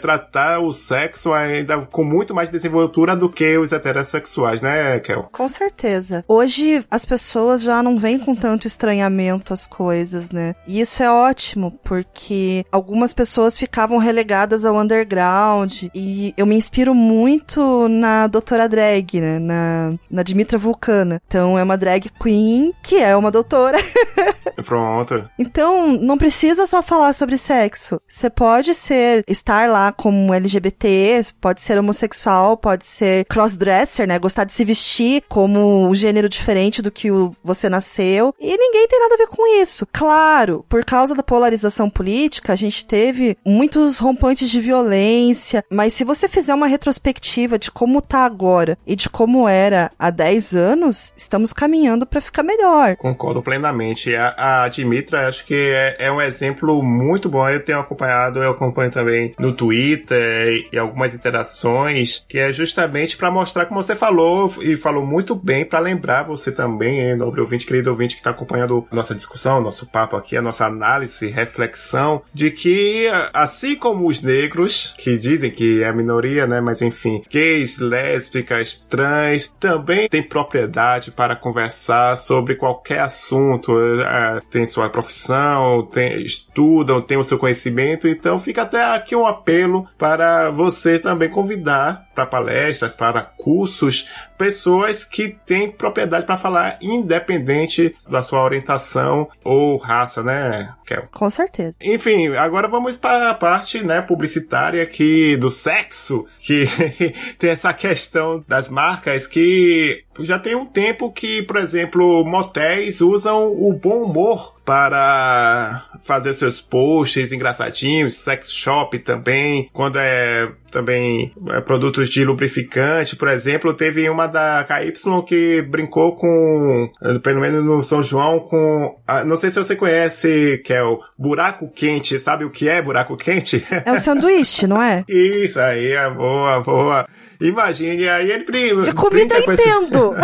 tratar 0.00 0.60
o 0.60 0.72
sexo 0.72 1.32
ainda 1.32 1.78
com 1.78 2.04
muito 2.04 2.34
mais 2.34 2.48
desenvoltura 2.48 3.14
do 3.14 3.28
que 3.28 3.56
os 3.56 3.72
heterossexuais, 3.72 4.60
né, 4.60 4.98
Kel? 5.00 5.28
Com 5.32 5.48
certeza. 5.48 6.24
Hoje 6.26 6.84
as 6.90 7.04
pessoas 7.04 7.62
já 7.62 7.82
não 7.82 7.98
vêm 7.98 8.18
com 8.18 8.34
tanto 8.34 8.66
estranhamento 8.66 9.52
às 9.52 9.66
coisas, 9.66 10.30
né? 10.30 10.54
E 10.66 10.80
isso 10.80 11.02
é 11.02 11.10
ótimo, 11.10 11.78
porque 11.84 12.64
algumas 12.70 13.14
pessoas 13.14 13.58
ficavam 13.58 13.98
relegadas 13.98 14.64
ao 14.64 14.76
underground 14.76 15.84
e 15.94 16.34
eu 16.36 16.46
me 16.46 16.56
inspiro 16.56 16.94
muito 16.94 17.19
muito 17.20 17.88
na 17.88 18.26
doutora 18.26 18.68
drag, 18.68 19.20
né? 19.20 19.38
Na, 19.38 19.92
na 20.10 20.22
Dimitra 20.22 20.58
Vulcana. 20.58 21.20
Então 21.26 21.58
é 21.58 21.62
uma 21.62 21.76
drag 21.76 22.10
queen 22.20 22.72
que 22.82 22.96
é 22.96 23.14
uma 23.14 23.30
doutora. 23.30 23.78
Pronto. 24.64 25.28
Então, 25.38 25.88
não 25.96 26.18
precisa 26.18 26.66
só 26.66 26.82
falar 26.82 27.12
sobre 27.12 27.38
sexo. 27.38 28.00
Você 28.08 28.28
pode 28.28 28.74
ser, 28.74 29.24
estar 29.26 29.68
lá 29.68 29.92
como 29.92 30.34
LGBT, 30.34 31.22
pode 31.40 31.62
ser 31.62 31.78
homossexual, 31.78 32.56
pode 32.56 32.84
ser 32.84 33.24
crossdresser, 33.26 34.06
né? 34.06 34.18
Gostar 34.18 34.44
de 34.44 34.52
se 34.52 34.64
vestir 34.64 35.22
como 35.28 35.88
um 35.88 35.94
gênero 35.94 36.28
diferente 36.28 36.82
do 36.82 36.90
que 36.90 37.10
o, 37.10 37.30
você 37.42 37.68
nasceu. 37.68 38.34
E 38.38 38.56
ninguém 38.56 38.86
tem 38.86 39.00
nada 39.00 39.14
a 39.14 39.18
ver 39.18 39.28
com 39.28 39.46
isso. 39.60 39.86
Claro, 39.92 40.64
por 40.68 40.84
causa 40.84 41.14
da 41.14 41.22
polarização 41.22 41.88
política, 41.88 42.52
a 42.52 42.56
gente 42.56 42.84
teve 42.84 43.36
muitos 43.46 43.98
rompantes 43.98 44.50
de 44.50 44.60
violência, 44.60 45.64
mas 45.70 45.94
se 45.94 46.04
você 46.04 46.28
fizer 46.28 46.54
uma 46.54 46.66
retrospectiva 46.66 47.09
perspectiva 47.10 47.58
de 47.58 47.70
como 47.70 48.00
tá 48.00 48.24
agora 48.24 48.78
e 48.86 48.94
de 48.94 49.08
como 49.08 49.48
era 49.48 49.90
há 49.98 50.10
10 50.10 50.54
anos, 50.54 51.12
estamos 51.16 51.52
caminhando 51.52 52.06
para 52.06 52.20
ficar 52.20 52.42
melhor. 52.42 52.96
Concordo 52.96 53.42
plenamente. 53.42 54.14
A, 54.14 54.64
a 54.64 54.68
Dimitra, 54.68 55.28
acho 55.28 55.44
que 55.44 55.54
é, 55.54 55.96
é, 55.98 56.12
um 56.12 56.20
exemplo 56.20 56.82
muito 56.82 57.28
bom. 57.28 57.48
Eu 57.48 57.64
tenho 57.64 57.80
acompanhado, 57.80 58.42
eu 58.42 58.50
acompanho 58.50 58.90
também 58.90 59.34
no 59.38 59.52
Twitter 59.52 60.68
e, 60.72 60.78
algumas 60.78 61.14
interações, 61.14 62.24
que 62.28 62.38
é 62.38 62.52
justamente 62.52 63.16
para 63.16 63.30
mostrar, 63.30 63.66
como 63.66 63.82
você 63.82 63.96
falou, 63.96 64.52
e 64.60 64.76
falou 64.76 65.04
muito 65.04 65.34
bem, 65.34 65.64
para 65.64 65.78
lembrar 65.78 66.22
você 66.22 66.52
também, 66.52 67.14
nobre 67.16 67.40
ouvinte, 67.40 67.66
querido 67.66 67.90
ouvinte, 67.90 68.14
que 68.14 68.20
está 68.20 68.30
acompanhando 68.30 68.86
nossa 68.92 69.14
discussão, 69.14 69.60
nosso 69.60 69.86
papo 69.86 70.16
aqui, 70.16 70.36
a 70.36 70.42
nossa 70.42 70.66
análise, 70.66 71.28
reflexão, 71.28 72.22
de 72.32 72.50
que, 72.50 73.08
assim 73.32 73.74
como 73.74 74.06
os 74.06 74.22
negros, 74.22 74.94
que 74.98 75.16
dizem 75.16 75.50
que 75.50 75.82
é 75.82 75.88
a 75.88 75.92
minoria, 75.92 76.46
né, 76.46 76.60
mas 76.60 76.80
enfim, 76.82 76.89
enfim, 76.90 77.22
gays, 77.30 77.78
lésbicas, 77.78 78.76
trans, 78.76 79.52
também 79.58 80.08
tem 80.08 80.22
propriedade 80.22 81.10
para 81.10 81.36
conversar 81.36 82.16
sobre 82.16 82.56
qualquer 82.56 83.00
assunto, 83.00 83.72
é, 84.02 84.40
tem 84.50 84.66
sua 84.66 84.90
profissão, 84.90 85.86
tem, 85.86 86.22
estudam, 86.22 87.00
tem 87.00 87.16
o 87.16 87.24
seu 87.24 87.38
conhecimento, 87.38 88.08
então 88.08 88.38
fica 88.38 88.62
até 88.62 88.84
aqui 88.84 89.14
um 89.14 89.26
apelo 89.26 89.88
para 89.96 90.50
vocês 90.50 91.00
também 91.00 91.28
convidar 91.28 92.09
para 92.20 92.26
palestras, 92.26 92.94
para 92.94 93.22
cursos, 93.22 94.08
pessoas 94.36 95.04
que 95.04 95.36
têm 95.46 95.70
propriedade 95.70 96.26
para 96.26 96.36
falar 96.36 96.78
independente 96.82 97.94
da 98.08 98.22
sua 98.22 98.42
orientação 98.42 99.28
ou 99.44 99.76
raça, 99.76 100.22
né, 100.22 100.74
Kel? 100.84 101.08
Com 101.12 101.30
certeza. 101.30 101.76
Enfim, 101.80 102.28
agora 102.36 102.68
vamos 102.68 102.96
para 102.96 103.30
a 103.30 103.34
parte, 103.34 103.82
né, 103.82 104.02
publicitária 104.02 104.82
aqui 104.82 105.36
do 105.36 105.50
sexo, 105.50 106.26
que 106.38 106.66
tem 107.38 107.50
essa 107.50 107.72
questão 107.72 108.44
das 108.46 108.68
marcas 108.68 109.26
que 109.26 110.04
já 110.18 110.38
tem 110.38 110.54
um 110.54 110.66
tempo 110.66 111.10
que, 111.10 111.42
por 111.42 111.56
exemplo, 111.56 112.24
motéis 112.24 113.00
usam 113.00 113.52
o 113.52 113.72
bom 113.72 114.04
humor 114.04 114.59
para 114.70 115.82
fazer 115.98 116.32
seus 116.32 116.60
posts 116.60 117.32
engraçadinhos, 117.32 118.14
sex 118.14 118.52
shop 118.52 118.96
também, 119.00 119.68
quando 119.72 119.96
é 119.96 120.48
também 120.70 121.32
é, 121.48 121.60
produtos 121.60 122.08
de 122.08 122.24
lubrificante, 122.24 123.16
por 123.16 123.26
exemplo, 123.26 123.74
teve 123.74 124.08
uma 124.08 124.28
da 124.28 124.64
KY 124.64 124.92
que 125.26 125.62
brincou 125.62 126.14
com, 126.14 126.88
pelo 127.20 127.40
menos 127.40 127.64
no 127.64 127.82
São 127.82 128.00
João, 128.00 128.38
com, 128.38 128.96
não 129.26 129.36
sei 129.36 129.50
se 129.50 129.58
você 129.58 129.74
conhece, 129.74 130.62
que 130.64 130.72
é 130.72 130.84
o 130.84 131.00
buraco 131.18 131.68
quente, 131.68 132.16
sabe 132.20 132.44
o 132.44 132.50
que 132.50 132.68
é 132.68 132.80
buraco 132.80 133.16
quente? 133.16 133.66
É 133.84 133.90
o 133.90 133.98
sanduíche, 133.98 134.68
não 134.68 134.80
é? 134.80 135.04
Isso 135.08 135.58
aí, 135.58 135.94
é 135.94 136.08
boa, 136.08 136.60
boa. 136.60 137.08
Imagine, 137.40 138.08
aí 138.08 138.30
ele 138.30 138.44
prima. 138.44 138.82
De 138.82 138.92
comida 138.92 139.38
entendo. 139.38 140.14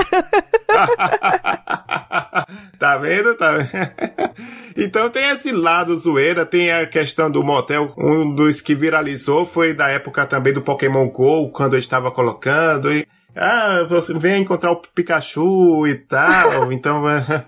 tá 2.79 2.98
vendo? 2.98 3.35
Tá 3.35 3.52
vendo? 3.52 3.70
Então 4.76 5.09
tem 5.09 5.31
esse 5.31 5.50
lado 5.50 5.96
zoeira, 5.96 6.44
tem 6.44 6.70
a 6.70 6.87
questão 6.87 7.31
do 7.31 7.42
motel, 7.42 7.94
um 7.96 8.35
dos 8.35 8.61
que 8.61 8.74
viralizou 8.74 9.46
foi 9.46 9.72
da 9.72 9.88
época 9.88 10.26
também 10.26 10.52
do 10.52 10.61
Pokémon 10.61 11.09
GO, 11.09 11.50
quando 11.50 11.72
eu 11.72 11.79
estava 11.79 12.11
colocando, 12.11 12.92
e 12.92 13.07
ah, 13.38 13.85
você 13.87 14.14
vem 14.14 14.40
encontrar 14.40 14.70
o 14.72 14.76
Pikachu 14.76 15.87
e 15.87 15.94
tal. 15.94 16.72
então, 16.72 17.02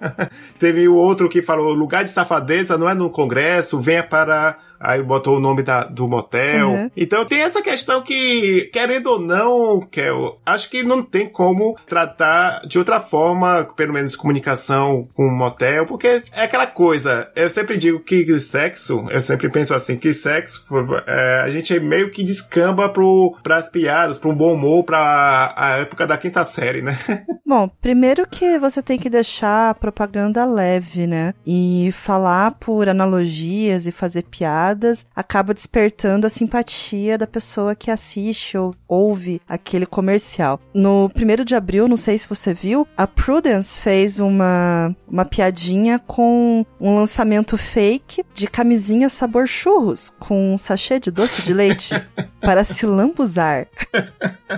teve 0.60 0.86
o 0.86 0.94
outro 0.94 1.28
que 1.30 1.40
falou: 1.40 1.72
lugar 1.72 2.04
de 2.04 2.10
safadeza 2.10 2.76
não 2.76 2.88
é 2.88 2.94
no 2.94 3.08
Congresso, 3.08 3.80
venha 3.80 4.02
para 4.02 4.58
aí 4.80 5.02
botou 5.02 5.36
o 5.36 5.40
nome 5.40 5.62
da, 5.62 5.84
do 5.84 6.06
motel. 6.06 6.70
Uhum. 6.70 6.90
Então 6.96 7.24
tem 7.24 7.40
essa 7.40 7.62
questão 7.62 8.02
que, 8.02 8.70
querendo 8.72 9.08
ou 9.08 9.18
não, 9.18 9.80
Kel, 9.80 10.40
acho 10.44 10.70
que 10.70 10.82
não 10.82 11.02
tem 11.02 11.28
como 11.28 11.76
tratar 11.86 12.60
de 12.66 12.78
outra 12.78 13.00
forma, 13.00 13.68
pelo 13.76 13.92
menos 13.92 14.16
comunicação 14.16 15.08
com 15.14 15.26
o 15.26 15.30
motel, 15.30 15.86
porque 15.86 16.22
é 16.32 16.42
aquela 16.42 16.66
coisa, 16.66 17.30
eu 17.34 17.48
sempre 17.48 17.76
digo 17.76 18.00
que 18.00 18.38
sexo, 18.40 19.06
eu 19.10 19.20
sempre 19.20 19.48
penso 19.48 19.74
assim, 19.74 19.96
que 19.96 20.12
sexo, 20.12 20.64
é, 21.06 21.40
a 21.44 21.48
gente 21.48 21.78
meio 21.80 22.10
que 22.10 22.22
descamba 22.22 22.88
pro, 22.88 23.36
pras 23.42 23.68
piadas, 23.68 24.18
pro 24.18 24.34
bom 24.34 24.54
humor, 24.54 24.84
pra 24.84 25.54
a 25.56 25.70
época 25.78 26.06
da 26.06 26.16
quinta 26.16 26.44
série, 26.44 26.82
né? 26.82 26.98
Bom, 27.46 27.68
primeiro 27.80 28.28
que 28.28 28.58
você 28.58 28.82
tem 28.82 28.98
que 28.98 29.08
deixar 29.08 29.70
a 29.70 29.74
propaganda 29.74 30.44
leve, 30.44 31.06
né? 31.06 31.32
E 31.46 31.90
falar 31.92 32.52
por 32.52 32.90
analogias 32.90 33.86
e 33.86 33.92
fazer 33.92 34.24
piadas 34.24 34.67
piadas 34.68 35.06
acaba 35.14 35.54
despertando 35.54 36.26
a 36.26 36.30
simpatia 36.30 37.16
da 37.16 37.26
pessoa 37.26 37.74
que 37.74 37.90
assiste 37.90 38.56
ou 38.56 38.74
ouve 38.86 39.40
aquele 39.48 39.86
comercial. 39.86 40.60
No 40.74 41.10
primeiro 41.10 41.44
de 41.44 41.54
abril, 41.54 41.88
não 41.88 41.96
sei 41.96 42.18
se 42.18 42.28
você 42.28 42.52
viu, 42.52 42.86
a 42.96 43.06
Prudence 43.06 43.80
fez 43.80 44.20
uma, 44.20 44.94
uma 45.06 45.24
piadinha 45.24 45.98
com 45.98 46.64
um 46.80 46.94
lançamento 46.94 47.56
fake 47.56 48.24
de 48.34 48.46
camisinha 48.46 49.08
sabor 49.08 49.46
churros 49.46 50.12
com 50.18 50.54
um 50.54 50.58
sachê 50.58 51.00
de 51.00 51.10
doce 51.10 51.42
de 51.42 51.52
leite 51.52 51.94
para 52.40 52.64
se 52.64 52.86
lambuzar. 52.86 53.66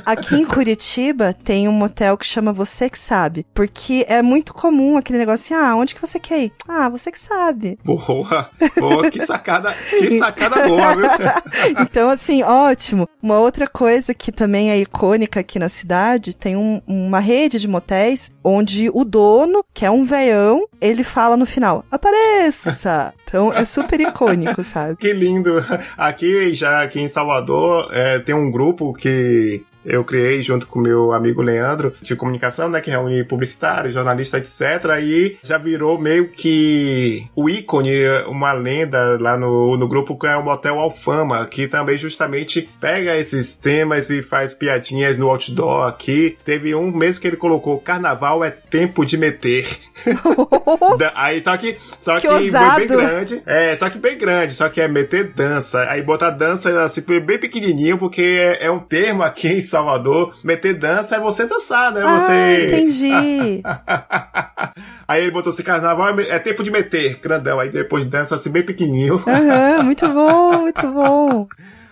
Aqui 0.04 0.36
em 0.36 0.46
Curitiba 0.46 1.32
tem 1.32 1.68
um 1.68 1.72
motel 1.72 2.16
que 2.16 2.26
chama 2.26 2.52
Você 2.52 2.88
Que 2.88 2.98
Sabe, 2.98 3.46
porque 3.54 4.04
é 4.08 4.22
muito 4.22 4.52
comum 4.52 4.96
aquele 4.96 5.18
negócio 5.18 5.56
assim, 5.56 5.64
ah, 5.64 5.74
onde 5.74 5.94
que 5.94 6.00
você 6.00 6.18
quer 6.20 6.44
ir? 6.44 6.52
Ah, 6.68 6.88
você 6.88 7.10
que 7.10 7.18
sabe. 7.18 7.78
Boa, 7.84 8.50
boa, 8.78 9.10
que 9.10 9.24
sacada, 9.24 9.74
que 10.08 10.18
sacada 10.18 10.66
boa, 10.66 10.96
viu? 10.96 11.06
então, 11.80 12.10
assim, 12.10 12.42
ótimo. 12.42 13.08
Uma 13.22 13.38
outra 13.38 13.66
coisa 13.68 14.14
que 14.14 14.32
também 14.32 14.70
é 14.70 14.78
icônica 14.78 15.40
aqui 15.40 15.58
na 15.58 15.68
cidade, 15.68 16.34
tem 16.34 16.56
um, 16.56 16.80
uma 16.86 17.20
rede 17.20 17.58
de 17.58 17.68
motéis 17.68 18.30
onde 18.42 18.90
o 18.92 19.04
dono, 19.04 19.64
que 19.72 19.84
é 19.84 19.90
um 19.90 20.04
veião, 20.04 20.66
ele 20.80 21.04
fala 21.04 21.36
no 21.36 21.46
final, 21.46 21.84
apareça! 21.90 23.12
Então 23.24 23.52
é 23.52 23.64
super 23.64 24.00
icônico, 24.00 24.64
sabe? 24.64 24.96
Que 24.96 25.12
lindo! 25.12 25.64
Aqui, 25.96 26.52
já 26.52 26.82
aqui 26.82 27.00
em 27.00 27.08
Salvador, 27.08 27.88
é, 27.92 28.18
tem 28.18 28.34
um 28.34 28.50
grupo 28.50 28.92
que 28.92 29.62
eu 29.84 30.04
criei 30.04 30.42
junto 30.42 30.66
com 30.66 30.80
meu 30.80 31.12
amigo 31.12 31.42
Leandro 31.42 31.94
de 32.00 32.16
comunicação, 32.16 32.68
né, 32.68 32.80
que 32.80 32.90
reúne 32.90 33.24
publicitários, 33.24 33.94
jornalistas, 33.94 34.60
etc. 34.60 35.00
E 35.02 35.38
já 35.42 35.58
virou 35.58 35.98
meio 35.98 36.28
que 36.28 37.26
o 37.34 37.48
ícone, 37.48 37.92
uma 38.26 38.52
lenda 38.52 39.18
lá 39.20 39.38
no, 39.38 39.76
no 39.76 39.88
grupo 39.88 40.18
que 40.18 40.26
é 40.26 40.36
o 40.36 40.44
Motel 40.44 40.78
Alfama, 40.78 41.46
que 41.46 41.66
também 41.66 41.96
justamente 41.96 42.68
pega 42.80 43.16
esses 43.16 43.54
temas 43.54 44.10
e 44.10 44.22
faz 44.22 44.54
piadinhas 44.54 45.16
no 45.16 45.28
outdoor 45.28 45.86
aqui. 45.86 46.36
Teve 46.44 46.74
um 46.74 46.90
mesmo 46.90 47.20
que 47.20 47.28
ele 47.28 47.36
colocou: 47.36 47.78
Carnaval 47.78 48.44
é 48.44 48.50
tempo 48.50 49.04
de 49.04 49.16
meter. 49.16 49.66
Aí 51.16 51.42
só 51.42 51.56
que 51.56 51.76
só 51.98 52.18
que, 52.20 52.28
que 52.28 52.50
foi 52.50 52.76
bem 52.76 52.86
grande. 52.86 53.42
É, 53.46 53.76
só 53.76 53.90
que 53.90 53.98
bem 53.98 54.16
grande, 54.16 54.52
só 54.52 54.68
que 54.68 54.80
é 54.80 54.88
meter 54.88 55.32
dança. 55.32 55.84
Aí 55.88 56.02
botar 56.02 56.30
dança 56.30 56.82
assim 56.82 57.02
bem 57.02 57.38
pequenininho 57.38 57.98
porque 57.98 58.22
é, 58.22 58.66
é 58.66 58.70
um 58.70 58.78
termo 58.78 59.22
aqui 59.22 59.48
em 59.48 59.60
Salvador, 59.70 60.34
meter 60.44 60.74
dança 60.74 61.16
é 61.16 61.20
você 61.20 61.46
dançar, 61.46 61.92
né? 61.92 62.02
Ah, 62.04 62.18
você. 62.18 62.66
Entendi. 62.66 63.62
Aí 65.08 65.22
ele 65.22 65.30
botou 65.32 65.52
assim, 65.52 65.62
carnaval 65.62 66.20
é 66.20 66.38
tempo 66.38 66.62
de 66.62 66.70
meter, 66.70 67.18
grandão. 67.20 67.58
Aí 67.58 67.68
depois 67.68 68.04
dança 68.04 68.36
assim, 68.36 68.50
bem 68.50 68.62
pequenininho. 68.62 69.14
Uhum, 69.26 69.82
muito 69.82 70.08
bom, 70.08 70.60
muito 70.60 70.86
bom. 70.88 71.48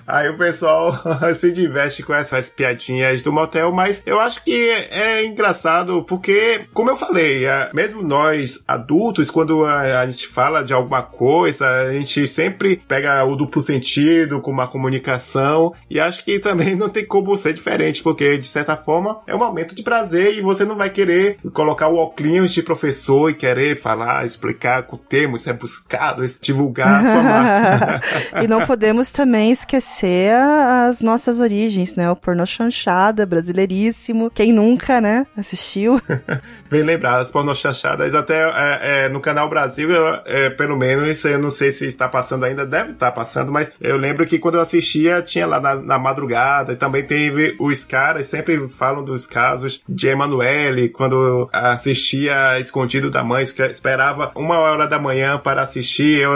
Aí 0.08 0.26
o 0.30 0.38
pessoal 0.38 0.98
se 1.38 1.52
diverte 1.52 2.02
com 2.02 2.14
essas 2.14 2.48
piadinhas 2.48 3.20
do 3.20 3.30
motel, 3.30 3.70
mas 3.70 4.02
eu 4.06 4.18
acho 4.18 4.42
que 4.42 4.70
é 4.90 5.26
engraçado 5.26 6.02
porque, 6.02 6.62
como 6.72 6.88
eu 6.88 6.96
falei, 6.96 7.44
é, 7.44 7.68
mesmo 7.74 8.02
nós 8.02 8.64
adultos, 8.66 9.30
quando 9.30 9.66
a, 9.66 10.06
gente 10.06 10.26
fala 10.26 10.64
de 10.64 10.72
alguma 10.72 11.02
coisa, 11.02 11.68
a 11.68 11.92
gente 11.92 12.26
sempre 12.26 12.76
pega 12.88 13.22
o 13.24 13.36
duplo 13.36 13.60
sentido 13.60 14.40
com 14.40 14.50
uma 14.50 14.66
comunicação 14.66 15.74
e 15.90 16.00
acho 16.00 16.24
que 16.24 16.38
também 16.38 16.74
não 16.74 16.88
tem 16.88 17.04
como 17.04 17.36
ser 17.36 17.52
diferente, 17.52 18.02
porque 18.02 18.38
de 18.38 18.46
certa 18.46 18.76
forma 18.78 19.20
é 19.26 19.34
um 19.34 19.38
momento 19.38 19.74
de 19.74 19.82
prazer 19.82 20.38
e 20.38 20.40
você 20.40 20.64
não 20.64 20.76
vai 20.76 20.88
querer 20.88 21.36
colocar 21.52 21.88
o 21.88 21.96
óculos 21.96 22.52
de 22.52 22.62
professor 22.62 23.30
e 23.30 23.34
querer 23.34 23.78
falar, 23.78 24.24
explicar 24.24 24.84
com 24.84 24.96
termos, 24.96 25.46
é 25.46 25.52
buscado, 25.52 26.24
divulgar 26.40 27.04
a 27.04 27.12
sua 27.12 27.22
marca. 27.22 28.42
e 28.42 28.48
não 28.48 28.64
podemos 28.64 29.10
também 29.10 29.50
esquecer 29.50 29.97
conhecer 29.98 30.32
as 30.32 31.00
nossas 31.00 31.40
origens, 31.40 31.94
né? 31.94 32.10
O 32.10 32.16
pornô 32.16 32.46
chanchada, 32.46 33.26
brasileiríssimo. 33.26 34.30
Quem 34.30 34.52
nunca, 34.52 35.00
né? 35.00 35.26
Assistiu. 35.36 36.00
Bem 36.70 36.82
lembrado, 36.82 37.22
as 37.22 37.32
pornô 37.32 37.54
chanchadas. 37.54 38.14
Até 38.14 38.38
é, 38.38 39.04
é, 39.04 39.08
no 39.08 39.20
canal 39.20 39.48
Brasil, 39.48 39.90
eu, 39.90 40.20
é, 40.24 40.50
pelo 40.50 40.76
menos, 40.76 41.24
eu 41.24 41.38
não 41.38 41.50
sei 41.50 41.70
se 41.70 41.86
está 41.86 42.08
passando 42.08 42.44
ainda, 42.44 42.64
deve 42.64 42.92
estar 42.92 43.10
passando, 43.12 43.50
mas 43.50 43.72
eu 43.80 43.96
lembro 43.96 44.26
que 44.26 44.38
quando 44.38 44.56
eu 44.56 44.60
assistia, 44.60 45.22
tinha 45.22 45.46
lá 45.46 45.60
na, 45.60 45.74
na 45.74 45.98
madrugada, 45.98 46.72
e 46.72 46.76
também 46.76 47.02
teve 47.02 47.56
os 47.58 47.84
caras, 47.84 48.26
sempre 48.26 48.68
falam 48.68 49.02
dos 49.02 49.26
casos 49.26 49.82
de 49.88 50.08
Emanuele, 50.08 50.88
quando 50.88 51.48
assistia 51.52 52.58
escondido 52.60 53.10
da 53.10 53.24
mãe, 53.24 53.42
esperava 53.42 54.30
uma 54.36 54.58
hora 54.58 54.86
da 54.86 54.98
manhã 54.98 55.38
para 55.38 55.62
assistir. 55.62 56.20
Eu... 56.20 56.32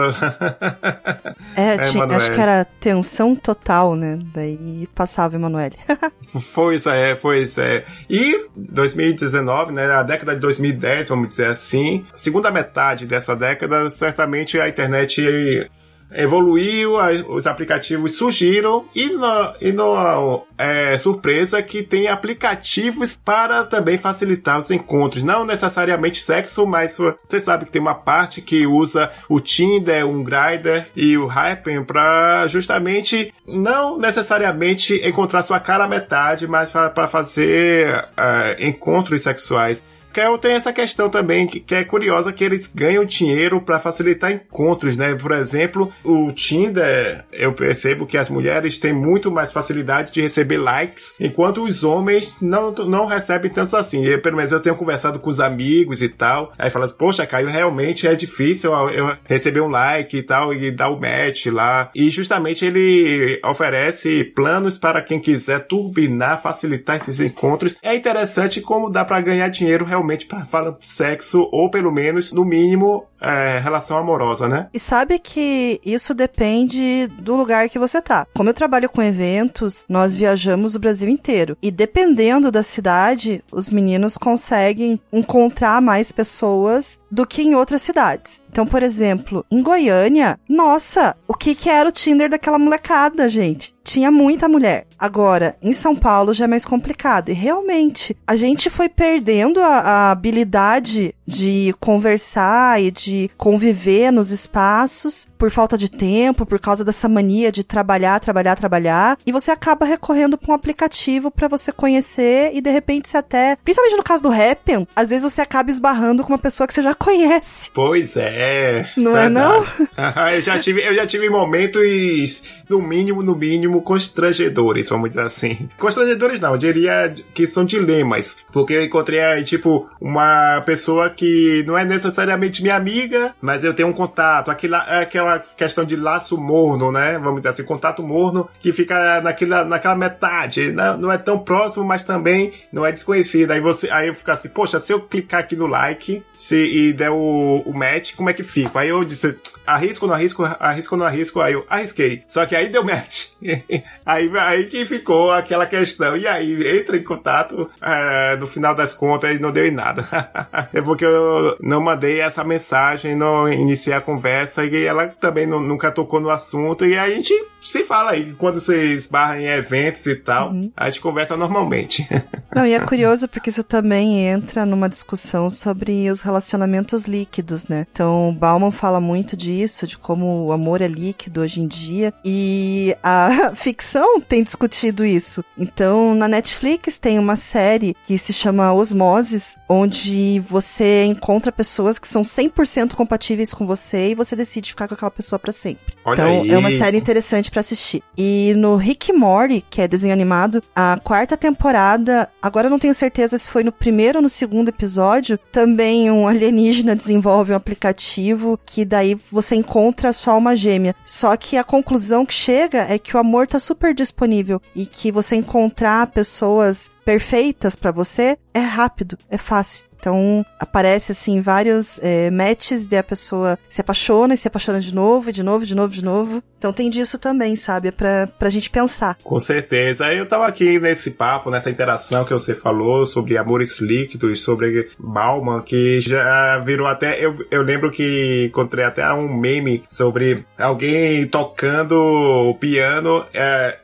é, 1.57 1.79
tinha, 1.79 2.05
acho 2.05 2.33
que 2.33 2.41
era 2.41 2.65
tensão 2.81 3.37
total 3.37 3.52
total, 3.55 3.95
né? 3.95 4.19
Daí 4.35 4.89
passava 4.95 5.37
Emanuele. 5.37 5.77
pois 6.55 6.87
é, 6.87 7.15
pois 7.15 7.59
é. 7.59 7.85
E 8.09 8.47
2019, 8.57 9.73
né? 9.73 9.87
A 9.87 10.03
década 10.03 10.35
de 10.35 10.41
2010, 10.41 11.09
vamos 11.09 11.29
dizer 11.29 11.47
assim. 11.47 12.05
Segunda 12.15 12.51
metade 12.51 13.07
dessa 13.07 13.37
década, 13.37 13.89
certamente 13.91 14.59
a 14.59 14.69
internet 14.69 15.71
evoluiu, 16.15 16.95
os 17.29 17.47
aplicativos 17.47 18.17
surgiram 18.17 18.85
e, 18.95 19.09
no, 19.09 19.55
e 19.61 19.73
no, 19.73 20.47
é, 20.59 20.97
surpresa 20.99 21.63
que 21.63 21.83
tem 21.83 22.09
aplicativos 22.09 23.17
para 23.17 23.65
também 23.65 23.99
facilitar 23.99 24.59
os 24.59 24.71
encontros. 24.71 25.23
Não 25.23 25.45
necessariamente 25.45 26.23
sexo, 26.23 26.67
mas 26.67 26.97
você 26.97 27.41
sabe 27.41 27.65
que 27.65 27.71
tem 27.71 27.83
uma 27.83 27.95
parte 27.95 28.41
que 28.41 28.67
usa 28.67 29.11
o 29.29 29.41
Tinder, 29.41 30.07
um 30.07 30.23
Grindr 30.23 30.87
e 30.95 31.17
o 31.17 31.27
Hypen 31.27 31.85
para 31.85 32.47
justamente 32.47 33.33
não 33.47 33.99
necessariamente 33.99 34.95
encontrar 35.07 35.43
sua 35.43 35.61
cara 35.61 35.89
metade, 35.89 36.47
mas 36.47 36.71
para 36.71 37.09
fazer 37.09 38.09
é, 38.17 38.57
encontros 38.67 39.23
sexuais. 39.23 39.83
Kel 40.13 40.37
tem 40.39 40.53
essa 40.53 40.73
questão 40.73 41.09
também 41.09 41.47
que, 41.47 41.59
que 41.59 41.75
é 41.75 41.85
curiosa 41.85 42.33
que 42.33 42.45
eles 42.45 42.67
ganham 42.67 43.05
dinheiro 43.05 43.61
para 43.61 43.81
facilitar 43.81 44.31
encontros, 44.31 44.97
né? 44.97 45.15
Por 45.15 45.33
exemplo, 45.33 45.93
o 46.05 46.31
Tinder, 46.33 47.25
eu 47.33 47.53
percebo 47.53 48.07
que 48.07 48.19
as 48.19 48.29
mulheres 48.29 48.79
têm 48.79 48.93
muito 48.93 49.31
mais 49.31 49.51
facilidade 49.51 50.13
de 50.13 50.21
receber 50.21 50.59
likes, 50.59 51.15
enquanto 51.19 51.65
os 51.65 51.83
homens 51.83 52.39
não, 52.41 52.71
não 52.73 53.07
recebem 53.07 53.51
tanto 53.51 53.77
assim. 53.77 54.05
Eu, 54.05 54.21
pelo 54.21 54.37
menos 54.37 54.53
eu 54.53 54.61
tenho 54.61 54.77
conversado 54.77 55.19
com 55.19 55.31
os 55.31 55.41
amigos 55.41 56.03
e 56.03 56.09
tal, 56.09 56.53
aí 56.59 56.71
fala 56.71 56.85
assim, 56.85 56.97
poxa, 56.99 57.27
Caio, 57.27 57.49
realmente 57.49 58.07
é 58.07 58.15
difícil 58.15 58.73
eu 58.91 59.17
receber 59.25 59.61
um 59.61 59.69
like 59.69 60.17
e 60.17 60.23
tal, 60.23 60.53
e 60.53 60.71
dar 60.71 60.91
o 60.91 61.01
match 61.01 61.47
lá. 61.47 61.91
E 61.95 62.11
justamente 62.11 62.65
ele 62.65 63.41
oferece 63.45 64.25
planos 64.25 64.79
para 64.79 65.01
quem 65.01 65.19
quiser 65.19 65.67
turbinar, 65.67 66.43
facilitar 66.43 66.97
esses 66.97 67.21
encontros. 67.21 67.79
É 67.83 67.95
interessante 67.95 68.61
como 68.61 68.91
dá 68.91 69.05
para 69.05 69.21
ganhar 69.21 69.49
dinheiro 69.49 69.85
realmente 69.85 70.02
realmente 70.03 70.27
para 70.27 70.45
falar 70.45 70.77
sexo, 70.81 71.49
ou 71.53 71.71
pelo 71.71 71.93
menos, 71.93 72.33
no 72.33 72.45
mínimo, 72.45 73.07
é, 73.23 73.59
relação 73.59 73.97
amorosa, 73.97 74.49
né? 74.49 74.69
E 74.73 74.79
sabe 74.79 75.19
que 75.19 75.81
isso 75.85 76.15
depende 76.15 77.07
do 77.19 77.37
lugar 77.37 77.69
que 77.69 77.79
você 77.79 78.01
tá. 78.01 78.27
Como 78.35 78.49
eu 78.49 78.55
trabalho 78.55 78.89
com 78.89 79.03
eventos, 79.03 79.85
nós 79.89 80.17
viajamos 80.17 80.75
o 80.75 80.81
Brasil 80.81 81.09
inteiro. 81.09 81.57
E 81.63 81.71
dependendo 81.71 82.51
da 82.51 82.63
cidade, 82.63 83.43
os 83.53 83.71
meninos 83.71 84.17
conseguem 84.17 85.01
encontrar 85.13 85.81
mais 85.81 86.13
pessoas 86.13 87.01
do 87.11 87.27
que 87.27 87.43
em 87.43 87.55
outras 87.55 87.83
cidades. 87.83 88.43
Então, 88.51 88.67
por 88.67 88.83
exemplo, 88.83 89.45
em 89.51 89.63
Goiânia, 89.63 90.39
nossa, 90.49 91.17
o 91.27 91.35
que 91.35 91.55
que 91.55 91.71
era 91.71 91.89
o 91.89 91.93
Tinder 91.93 92.29
daquela 92.29 92.59
molecada, 92.59 93.29
gente? 93.29 93.75
tinha 93.85 94.11
muita 94.11 94.49
mulher. 94.49 94.87
Agora, 94.99 95.57
em 95.61 95.73
São 95.73 95.95
Paulo 95.95 96.33
já 96.33 96.45
é 96.45 96.49
mais 96.49 96.65
complicado. 96.65 97.31
E 97.31 97.33
realmente, 97.33 98.17
a 98.27 98.37
gente 98.37 98.71
foi 98.71 98.89
perdendo 98.89 99.61
a, 99.61 99.79
a 99.79 100.11
habilidade 100.13 101.15
de 101.33 101.75
conversar 101.81 102.83
e 102.83 102.91
de 102.91 103.31
conviver 103.37 104.11
nos 104.13 104.31
espaços 104.31 105.27
por 105.39 105.51
falta 105.51 105.79
de 105.79 105.91
tempo, 105.91 106.45
por 106.45 106.61
causa 106.61 106.85
dessa 106.85 107.09
mania 107.09 107.51
de 107.51 107.65
trabalhar, 107.65 108.21
trabalhar, 108.21 108.55
trabalhar. 108.55 109.19
E 109.27 109.33
você 109.33 109.51
acaba 109.51 109.87
recorrendo 109.87 110.37
para 110.37 110.53
um 110.53 110.55
aplicativo 110.55 111.31
para 111.31 111.49
você 111.49 111.73
conhecer 111.73 112.51
e 112.55 112.61
de 112.61 112.71
repente 112.71 113.09
você 113.09 113.17
até, 113.17 113.57
principalmente 113.57 113.97
no 113.97 114.03
caso 114.03 114.23
do 114.23 114.31
Happn, 114.31 114.87
às 114.95 115.11
vezes 115.11 115.31
você 115.31 115.41
acaba 115.41 115.71
esbarrando 115.71 116.23
com 116.23 116.29
uma 116.29 116.39
pessoa 116.39 116.67
que 116.67 116.75
você 116.75 116.83
já 116.83 116.95
conhece. 116.95 117.71
Pois 117.73 118.17
é. 118.17 118.87
Não 118.97 119.13
verdade. 119.13 119.27
é 119.27 119.31
não? 119.31 119.65
eu 120.35 120.43
já 120.43 120.59
tive, 120.59 120.83
eu 120.83 120.95
já 120.95 121.07
tive 121.07 121.31
momentos 121.31 122.43
no 122.69 122.81
mínimo, 122.83 123.23
no 123.23 123.35
mínimo 123.35 123.81
constrangedores, 123.83 124.89
vamos 124.89 125.11
dizer 125.11 125.23
assim. 125.23 125.69
Constrangedores 125.79 126.41
não, 126.41 126.53
eu 126.53 126.59
diria 126.59 127.13
que 127.33 127.47
são 127.47 127.65
dilemas, 127.65 128.39
porque 128.53 128.75
eu 128.75 128.85
encontrei 128.85 129.43
tipo 129.45 129.89
uma 130.01 130.61
pessoa 130.65 131.11
que 131.11 131.22
não 131.67 131.77
é 131.77 131.85
necessariamente 131.85 132.63
minha 132.63 132.77
amiga, 132.77 133.35
mas 133.41 133.65
eu 133.65 133.75
tenho 133.75 133.89
um 133.89 133.93
contato, 133.93 134.51
aquela, 134.51 134.79
aquela 135.01 135.39
questão 135.39 135.85
de 135.85 135.97
laço 135.97 136.39
morno, 136.39 136.91
né? 136.91 137.19
Vamos 137.19 137.37
dizer 137.37 137.51
assim, 137.51 137.65
contato 137.65 138.03
morno 138.03 138.49
que 138.59 138.73
fica 138.73 139.21
naquela, 139.21 139.65
naquela 139.65 139.95
metade, 139.95 140.73
não, 140.73 140.97
não 140.97 141.13
é 141.13 141.19
tão 141.19 141.39
próximo, 141.39 141.85
mas 141.85 142.05
também 142.05 142.53
não 142.73 142.85
é 142.85 142.93
desconhecido. 142.93 143.51
Aí 143.51 143.61
você, 143.61 143.91
aí 143.91 144.09
eu 144.09 144.15
fico 144.15 144.31
assim, 144.31 144.49
poxa, 144.49 144.81
se 144.81 144.93
eu 144.93 145.01
clicar 145.01 145.41
aqui 145.41 145.57
no 145.57 145.67
like 145.67 146.23
se, 146.37 146.57
e 146.57 146.93
der 146.93 147.11
o, 147.11 147.63
o 147.65 147.73
match, 147.73 148.15
como 148.15 148.31
é 148.31 148.33
que 148.33 148.43
fica? 148.43 148.81
Aí 148.81 148.89
eu 148.89 149.05
disse, 149.05 149.37
arrisco, 149.67 150.07
não 150.07 150.15
arrisco, 150.15 150.45
arrisco, 150.59 150.97
não 150.97 151.07
arrisco, 151.07 151.41
aí 151.41 151.55
eu 151.55 151.65
arrisquei. 151.69 152.23
Só 152.27 152.45
que 152.47 152.55
aí 152.55 152.69
deu 152.69 152.85
match. 152.85 153.27
aí, 154.05 154.31
aí 154.39 154.65
que 154.67 154.85
ficou 154.85 155.33
aquela 155.33 155.67
questão. 155.67 156.17
E 156.17 156.27
aí, 156.27 156.79
entra 156.79 156.97
em 156.97 157.03
contato, 157.03 157.71
é, 157.81 158.37
no 158.37 158.47
final 158.47 158.75
das 158.75 158.93
contas, 158.95 159.39
não 159.41 159.53
deu 159.53 159.67
em 159.67 159.71
nada. 159.71 160.07
é 160.73 160.81
porque 160.81 161.02
eu 161.05 161.57
não 161.61 161.81
mandei 161.81 162.21
essa 162.21 162.45
mensagem, 162.45 163.15
não 163.15 163.51
iniciei 163.51 163.95
a 163.95 164.01
conversa 164.01 164.65
e 164.65 164.85
ela 164.85 165.07
também 165.07 165.47
não, 165.47 165.61
nunca 165.61 165.91
tocou 165.91 166.21
no 166.21 166.31
assunto. 166.31 166.85
E 166.87 166.97
a 166.97 167.09
gente 167.09 167.35
se 167.63 167.85
fala 167.85 168.11
aí, 168.11 168.35
quando 168.37 168.61
você 168.61 168.93
esbarra 168.93 169.41
em 169.41 169.47
eventos 169.47 170.05
e 170.07 170.17
tal, 170.17 170.51
uhum. 170.51 170.71
a 170.77 170.91
gente 170.91 171.01
conversa 171.01 171.37
normalmente. 171.37 172.07
não, 172.55 172.67
e 172.67 172.73
é 172.73 172.81
curioso 172.81 173.29
porque 173.29 173.51
isso 173.51 173.63
também 173.63 174.27
entra 174.27 174.67
numa 174.67 174.89
discussão 174.89 175.49
sobre 175.49 176.11
os 176.11 176.23
relacionamentos 176.23 177.05
líquidos, 177.05 177.69
né? 177.69 177.87
Então, 177.93 178.37
Bauman 178.39 178.73
fala 178.73 179.01
muito 179.01 179.37
disso, 179.37 179.87
de 179.87 179.97
como 179.97 180.47
o 180.47 180.53
amor 180.53 180.83
é 180.83 180.89
líquido 180.89 181.41
hoje 181.41 181.61
em 181.61 181.69
dia. 181.69 182.13
E 182.25 182.97
a 183.03 183.53
ficção 183.55 184.21
tem 184.21 184.43
discutido 184.43 185.05
isso. 185.05 185.45
Então, 185.57 186.15
na 186.15 186.27
Netflix 186.27 186.99
tem 186.99 187.19
uma 187.19 187.37
série 187.37 187.97
que 188.07 188.19
se 188.19 188.33
chama 188.33 188.73
Osmoses, 188.73 189.57
onde 189.69 190.41
você 190.41 190.92
encontra 191.05 191.53
pessoas 191.53 191.99
que 191.99 192.09
são 192.09 192.23
100% 192.23 192.95
compatíveis 192.95 193.53
com 193.53 193.67
você 193.67 194.11
e 194.11 194.15
você 194.15 194.35
decide 194.35 194.71
ficar 194.71 194.89
com 194.89 194.95
aquela 194.95 195.11
pessoa 195.11 195.39
para 195.39 195.53
sempre. 195.53 195.95
Olha 196.05 196.23
então, 196.23 196.43
aí. 196.43 196.51
é 196.51 196.59
uma 196.59 196.71
série 196.71 196.99
interessante 196.99 197.51
para 197.51 197.61
assistir. 197.61 198.03
E 198.17 198.53
no 198.57 198.77
Rick 198.77 199.13
Morty, 199.13 199.65
que 199.69 199.81
é 199.81 199.89
desenho 199.89 200.13
animado, 200.13 200.63
a 200.75 200.99
quarta 201.03 201.37
temporada, 201.37 202.29
agora 202.41 202.67
eu 202.67 202.71
não 202.71 202.79
tenho 202.79 202.95
certeza 202.95 203.39
se 203.39 203.49
foi 203.49 203.63
no 203.63 203.73
primeiro 203.73 204.19
ou 204.19 204.23
no 204.23 204.29
segundo 204.29 204.69
episódio, 204.69 205.39
também 205.51 206.11
um 206.11 206.27
alienígena 206.27 206.97
desenvolve 206.97 207.53
um 207.53 207.57
aplicativo 207.57 208.59
que 208.65 208.85
daí 208.85 209.15
você 209.31 209.57
encontra 209.57 210.09
a 210.09 210.13
sua 210.13 210.35
alma 210.35 210.57
gêmea. 210.57 210.95
Só 211.05 211.37
que 211.37 211.57
a 211.57 211.65
conclusão 211.65 212.27
que 212.27 212.35
chega 212.35 212.87
é 212.89 212.99
que 212.99 213.17
o 213.17 213.21
amor 213.21 213.47
tá 213.47 213.59
super 213.59 213.95
disponível 213.95 214.61
e 214.75 214.87
que 214.87 215.13
você 215.13 215.37
encontrar 215.37 216.07
pessoas 216.09 216.91
perfeitas 217.05 217.75
para 217.75 217.91
você 217.91 218.39
é 218.55 218.61
rápido, 218.61 219.19
é 219.29 219.39
fácil. 219.39 219.92
Então, 220.03 220.45
aparece 220.59 221.13
assim 221.13 221.41
vários 221.41 222.01
é, 222.03 222.29
matches 222.29 222.89
de 222.89 222.97
a 222.97 223.05
pessoa 223.05 223.57
se 223.71 223.81
apaixona 223.81 224.35
e 224.35 224.37
se 224.37 224.49
apaixona 224.49 224.81
de 224.81 224.93
novo, 224.93 225.31
de 225.31 225.45
novo, 225.45 225.65
de 225.65 225.77
novo, 225.77 225.95
de 225.95 226.03
novo. 226.03 226.43
Então 226.63 226.73
tem 226.73 226.89
disso 226.89 227.19
também, 227.19 227.57
sabe? 227.57 227.89
É 227.89 227.91
pra, 227.91 228.29
pra 228.39 228.49
gente 228.49 228.71
pensar. 228.71 229.17
Com 229.25 229.41
certeza. 229.41 230.15
Eu 230.15 230.27
tava 230.27 230.47
aqui 230.47 230.79
nesse 230.79 231.11
papo, 231.11 231.51
nessa 231.51 231.69
interação 231.69 232.25
que 232.25 232.33
você 232.33 232.55
falou 232.55 233.05
sobre 233.05 233.37
amores 233.37 233.81
líquidos, 233.81 234.45
sobre 234.45 234.89
Bauman, 234.97 235.61
que 235.63 236.01
já 236.01 236.59
virou 236.59 236.87
até. 236.87 237.19
Eu, 237.19 237.45
eu 237.51 237.63
lembro 237.63 237.91
que 237.91 238.47
encontrei 238.49 238.85
até 238.85 239.13
um 239.13 239.37
meme 239.37 239.83
sobre 239.89 240.47
alguém 240.57 241.27
tocando 241.27 241.97
o 241.97 242.55
piano 242.55 243.25
é, 243.35 243.79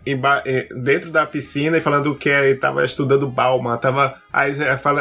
dentro 0.76 1.10
da 1.10 1.26
piscina 1.26 1.78
e 1.78 1.80
falando 1.80 2.14
que 2.14 2.28
estava 2.28 2.84
estudando 2.84 3.26
Bauman, 3.26 3.76
tava 3.76 4.14
aí, 4.32 4.54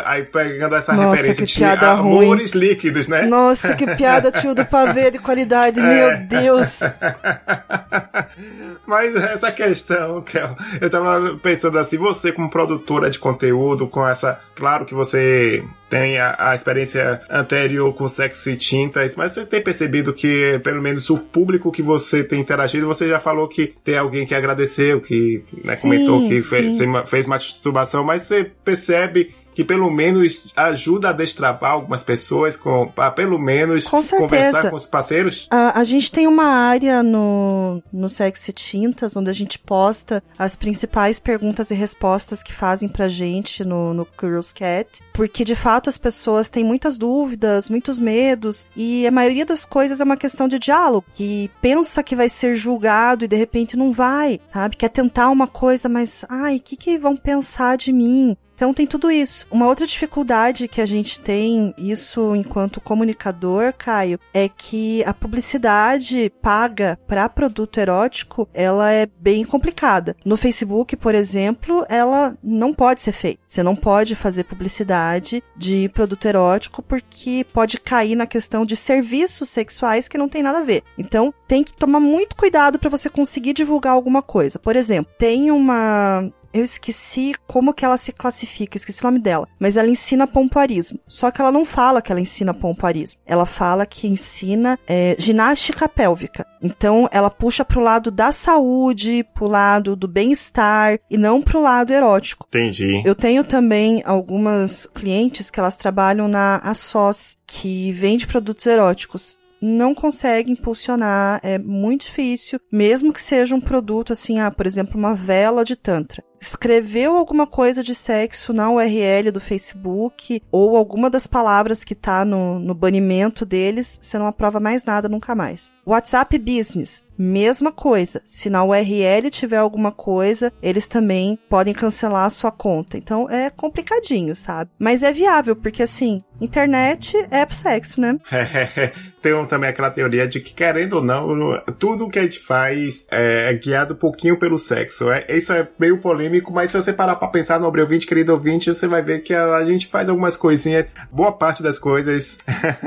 aí 0.04 0.24
pegando 0.24 0.76
essa 0.76 0.94
Nossa, 0.94 1.12
referência 1.12 1.46
de 1.46 1.54
piada 1.54 1.92
amores 1.92 2.54
ruim. 2.54 2.60
líquidos, 2.66 3.08
né? 3.08 3.22
Nossa, 3.24 3.76
que 3.76 3.86
piada 3.96 4.32
tio 4.32 4.56
do 4.56 4.66
pavê 4.66 5.12
de 5.12 5.20
qualidade, 5.20 5.80
meu 5.80 6.10
é. 6.10 6.18
Deus! 6.18 6.80
Mas 8.86 9.16
essa 9.16 9.52
questão, 9.52 10.22
Kel, 10.22 10.56
eu 10.80 10.90
tava 10.90 11.38
pensando 11.42 11.78
assim, 11.78 11.98
você 11.98 12.32
como 12.32 12.50
produtora 12.50 13.10
de 13.10 13.20
conteúdo, 13.20 13.88
com 13.88 14.08
essa. 14.08 14.40
Claro 14.56 14.86
que 14.86 14.94
você 14.94 15.64
tem 15.90 16.18
a, 16.18 16.36
a, 16.38 16.56
experiência 16.56 17.22
anterior 17.30 17.94
com 17.94 18.08
sexo 18.08 18.50
e 18.50 18.58
tintas, 18.58 19.16
mas 19.16 19.32
você 19.32 19.46
tem 19.46 19.62
percebido 19.62 20.14
que, 20.14 20.60
pelo 20.64 20.82
menos, 20.82 21.10
o 21.10 21.18
público 21.18 21.72
que 21.72 21.82
você 21.82 22.24
tem 22.24 22.42
interagido, 22.42 22.88
você 22.88 23.08
já 23.08 23.20
falou 23.20 23.48
que 23.48 23.74
tem 23.84 23.98
alguém 23.98 24.26
que 24.26 24.36
agradeceu, 24.36 25.00
que 25.00 25.42
né, 25.64 25.76
sim, 25.76 25.84
comentou 25.84 26.28
que 26.28 26.40
fez, 26.40 26.78
fez 27.06 27.28
masturbação, 27.28 28.04
mas 28.04 28.24
você 28.24 28.52
percebe 28.66 29.34
que 29.58 29.66
pelo 29.66 29.90
menos 29.90 30.54
ajuda 30.56 31.10
a 31.10 31.12
destravar 31.12 31.72
algumas 31.72 32.04
pessoas, 32.04 32.56
com, 32.56 32.90
pra 32.90 33.10
pelo 33.10 33.40
menos 33.40 33.88
com 33.88 34.04
conversar 34.04 34.70
com 34.70 34.76
os 34.76 34.86
parceiros? 34.86 35.48
A, 35.50 35.80
a 35.80 35.84
gente 35.84 36.12
tem 36.12 36.28
uma 36.28 36.46
área 36.46 37.02
no, 37.02 37.82
no 37.92 38.08
Sexy 38.08 38.54
Tintas, 38.54 39.18
onde 39.18 39.32
a 39.32 39.34
gente 39.34 39.58
posta 39.58 40.22
as 40.38 40.56
principais 40.56 41.20
perguntas 41.20 41.72
e 41.72 41.74
respostas 41.74 42.44
que 42.44 42.54
fazem 42.54 42.88
pra 42.88 43.10
gente 43.10 43.66
no, 43.66 43.96
no 43.96 44.06
Curious 44.06 44.54
Cat, 44.54 45.02
porque 45.12 45.44
de 45.44 45.56
fato 45.56 45.90
as 45.90 45.98
pessoas 45.98 46.52
têm 46.52 46.64
muitas 46.64 47.00
dúvidas, 47.00 47.68
muitos 47.68 48.00
medos, 48.00 48.68
e 48.76 49.08
a 49.08 49.12
maioria 49.12 49.44
das 49.44 49.66
coisas 49.66 50.00
é 50.00 50.04
uma 50.04 50.16
questão 50.16 50.48
de 50.48 50.60
diálogo, 50.60 51.08
que 51.16 51.50
pensa 51.60 52.04
que 52.04 52.16
vai 52.16 52.30
ser 52.30 52.56
julgado 52.56 53.26
e 53.26 53.28
de 53.28 53.36
repente 53.36 53.76
não 53.76 53.92
vai, 53.92 54.40
sabe? 54.54 54.76
Quer 54.76 54.90
tentar 54.90 55.32
uma 55.32 55.48
coisa, 55.48 55.90
mas, 55.90 56.24
ai, 56.30 56.58
o 56.58 56.62
que, 56.62 56.78
que 56.78 57.00
vão 57.00 57.18
pensar 57.18 57.76
de 57.76 57.92
mim? 57.92 58.38
Então 58.58 58.74
tem 58.74 58.88
tudo 58.88 59.12
isso. 59.12 59.46
Uma 59.52 59.68
outra 59.68 59.86
dificuldade 59.86 60.68
que 60.68 60.82
a 60.82 60.86
gente 60.86 61.20
tem, 61.20 61.76
isso 61.78 62.36
enquanto 62.36 62.82
comunicador, 62.82 63.72
Caio, 63.78 64.20
é 64.34 64.50
que 64.50 65.04
a 65.04 65.14
publicidade 65.14 66.34
paga 66.42 67.00
para 67.08 67.30
produto 67.30 67.80
erótico, 67.80 68.50
ela 68.56 68.92
é 68.92 69.06
bem 69.06 69.46
complicada. 69.46 70.16
No 70.26 70.36
Facebook, 70.36 70.96
por 70.96 71.14
exemplo, 71.14 71.86
ela 71.88 72.36
não 72.44 72.74
pode 72.74 73.04
ser 73.04 73.12
feita. 73.12 73.40
Você 73.46 73.62
não 73.62 73.76
pode 73.76 74.16
fazer 74.16 74.46
publicidade 74.46 75.44
de 75.56 75.88
produto 75.90 76.26
erótico 76.26 76.82
porque 76.82 77.46
pode 77.54 77.80
cair 77.80 78.16
na 78.16 78.26
questão 78.26 78.66
de 78.66 78.76
serviços 78.76 79.50
sexuais 79.50 80.08
que 80.08 80.18
não 80.18 80.28
tem 80.28 80.42
nada 80.42 80.62
a 80.62 80.64
ver. 80.64 80.82
Então, 80.98 81.32
tem 81.48 81.64
que 81.64 81.76
tomar 81.76 82.00
muito 82.00 82.36
cuidado 82.36 82.80
para 82.80 82.90
você 82.90 83.08
conseguir 83.08 83.54
divulgar 83.54 83.94
alguma 83.94 84.24
coisa. 84.24 84.58
Por 84.58 84.76
exemplo, 84.76 85.14
tem 85.20 85.52
uma 85.52 86.32
eu 86.58 86.64
esqueci 86.64 87.34
como 87.46 87.74
que 87.74 87.86
ela 87.86 87.98
se 87.98 88.12
classifica, 88.12 88.78
esqueci 88.78 89.02
o 89.02 89.06
nome 89.06 89.20
dela. 89.20 89.48
Mas 89.60 89.78
ela 89.78 89.90
ensina 89.90 90.28
pompoarismo. 90.28 91.00
Só 91.08 91.32
que 91.32 91.42
ela 91.42 91.52
não 91.52 91.66
fala 91.66 92.02
que 92.02 92.12
ela 92.12 92.22
ensina 92.22 92.54
pompoarismo. 92.54 93.20
Ela 93.26 93.46
fala 93.46 93.86
que 93.86 94.08
ensina 94.08 94.78
é, 94.88 95.16
ginástica 95.18 95.88
pélvica. 95.88 96.46
Então 96.62 97.08
ela 97.12 97.30
puxa 97.30 97.64
pro 97.64 97.82
lado 97.82 98.10
da 98.12 98.32
saúde, 98.32 99.26
pro 99.34 99.48
lado 99.48 99.96
do 99.96 100.08
bem-estar 100.08 101.00
e 101.10 101.18
não 101.18 101.42
pro 101.42 101.62
lado 101.62 101.92
erótico. 101.94 102.46
Entendi. 102.50 103.02
Eu 103.06 103.16
tenho 103.16 103.44
também 103.44 104.02
algumas 104.06 104.86
clientes 104.88 105.50
que 105.50 105.60
elas 105.60 105.78
trabalham 105.78 106.28
na 106.28 106.58
ASOS, 106.64 107.38
que 107.46 107.92
vende 107.92 108.28
produtos 108.28 108.66
eróticos 108.66 109.38
não 109.62 109.94
consegue 109.94 110.52
impulsionar, 110.52 111.40
é 111.44 111.58
muito 111.58 112.06
difícil, 112.06 112.60
mesmo 112.72 113.12
que 113.12 113.22
seja 113.22 113.56
um 113.56 113.62
produto 113.62 114.14
assim, 114.14 114.40
ah, 114.40 114.52
por 114.52 114.66
exemplo, 114.66 114.98
uma 114.98 115.16
vela 115.16 115.64
de 115.64 115.76
tantra. 115.76 116.24
Escreveu 116.40 117.16
alguma 117.16 117.48
coisa 117.48 117.84
de 117.84 117.96
sexo 117.96 118.54
na 118.54 118.70
URL 118.70 119.32
do 119.32 119.40
Facebook 119.40 120.42
ou 120.52 120.78
alguma 120.78 121.10
das 121.10 121.26
palavras 121.26 121.84
que 121.84 121.96
tá 121.96 122.24
no, 122.24 122.60
no 122.60 122.74
banimento 122.74 123.46
deles, 123.46 124.00
você 124.02 124.18
não 124.20 124.28
aprova 124.28 124.60
mais 124.60 124.86
nada 124.86 125.10
nunca 125.10 125.34
mais. 125.34 125.74
WhatsApp 125.86 126.38
Business, 126.38 127.04
mesma 127.18 127.72
coisa. 127.72 128.22
Se 128.24 128.50
na 128.50 128.64
URL 128.64 129.30
tiver 129.32 129.58
alguma 129.58 129.92
coisa, 129.92 130.54
eles 130.62 130.88
também 130.88 131.40
podem 131.50 131.74
cancelar 131.74 132.26
a 132.26 132.30
sua 132.30 132.52
conta. 132.52 132.98
Então 132.98 133.30
é 133.30 133.50
complicadinho, 133.50 134.36
sabe? 134.36 134.70
Mas 134.78 135.04
é 135.04 135.12
viável, 135.12 135.56
porque 135.56 135.84
assim, 135.84 136.22
internet 136.40 137.18
é 137.32 137.46
pro 137.46 137.56
sexo, 137.56 138.00
né? 138.00 138.18
Tem 139.22 139.46
também 139.46 139.70
aquela 139.70 139.90
teoria 139.90 140.28
de 140.28 140.40
que, 140.40 140.54
querendo 140.54 140.94
ou 140.94 141.04
não, 141.04 141.60
tudo 141.80 142.10
que 142.10 142.20
a 142.20 142.24
gente 142.24 142.40
faz 142.40 143.08
é, 143.12 143.54
guiado 143.54 143.94
um 143.94 143.98
pouquinho 143.98 144.38
pelo 144.38 144.60
sexo. 144.60 145.10
É, 145.12 145.26
isso 145.30 145.52
é 145.52 145.68
meio 145.80 145.98
polêmico, 145.98 146.27
mas 146.52 146.72
se 146.72 146.82
você 146.82 146.94
parar 146.94 147.16
pra 147.16 147.28
pensar, 147.28 147.60
nobre 147.60 147.82
ouvinte, 147.82 148.08
querido 148.08 148.34
ouvinte, 148.34 148.74
você 148.74 148.88
vai 148.88 149.02
ver 149.02 149.20
que 149.20 149.34
a, 149.34 149.56
a 149.56 149.66
gente 149.66 149.88
faz 149.88 150.10
algumas 150.10 150.38
coisinhas, 150.38 150.88
boa 151.12 151.32
parte 151.32 151.62
das 151.64 151.80
coisas 151.80 152.38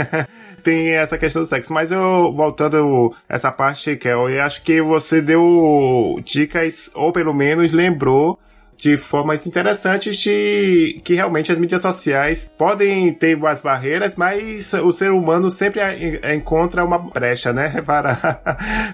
tem 0.63 0.91
essa 0.91 1.19
questão 1.19 1.43
do 1.43 1.49
sexo. 1.49 1.73
Mas 1.73 1.91
eu, 1.91 2.33
voltando 2.33 3.15
essa 3.29 3.51
parte, 3.51 3.97
Kel, 3.97 4.29
eu 4.29 4.43
acho 4.43 4.63
que 4.63 4.81
você 4.81 5.21
deu 5.21 6.21
dicas, 6.25 6.91
ou 6.95 7.13
pelo 7.13 7.35
menos 7.35 7.73
lembrou 7.73 8.39
de 8.81 8.97
formas 8.97 9.47
interessantes 9.47 10.17
de 10.17 11.01
que 11.05 11.15
realmente 11.15 11.53
as 11.53 11.59
mídias 11.59 11.83
sociais 11.83 12.51
podem 12.57 13.13
ter 13.13 13.37
umas 13.37 13.61
barreiras, 13.61 14.17
mas 14.17 14.73
o 14.73 14.91
ser 14.91 15.11
humano 15.11 15.51
sempre 15.51 15.81
encontra 16.35 16.85
uma 16.85 16.99
brecha, 16.99 17.53
né, 17.53 17.81
para, 17.85 18.15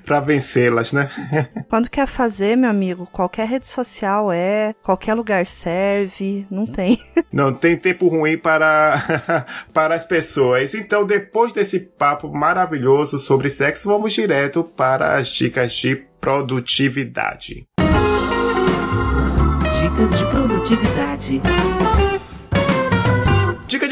para 0.04 0.20
vencê-las, 0.20 0.92
né? 0.92 1.08
Quando 1.70 1.88
quer 1.88 2.08
fazer, 2.08 2.56
meu 2.56 2.68
amigo, 2.68 3.08
qualquer 3.12 3.46
rede 3.46 3.66
social 3.66 4.32
é, 4.32 4.74
qualquer 4.82 5.14
lugar 5.14 5.46
serve, 5.46 6.46
não 6.50 6.66
tem. 6.66 6.98
Não 7.32 7.52
tem 7.52 7.76
tempo 7.76 8.08
ruim 8.08 8.38
para, 8.38 9.44
para 9.74 9.94
as 9.94 10.06
pessoas. 10.06 10.74
Então, 10.74 11.04
depois 11.04 11.52
desse 11.52 11.80
papo 11.80 12.32
maravilhoso 12.32 13.18
sobre 13.18 13.50
sexo, 13.50 13.88
vamos 13.88 14.14
direto 14.14 14.64
para 14.64 15.16
as 15.16 15.28
dicas 15.28 15.74
de 15.74 15.96
produtividade 16.18 17.66
dicas 19.88 20.18
de 20.18 20.26
produtividade. 20.26 21.85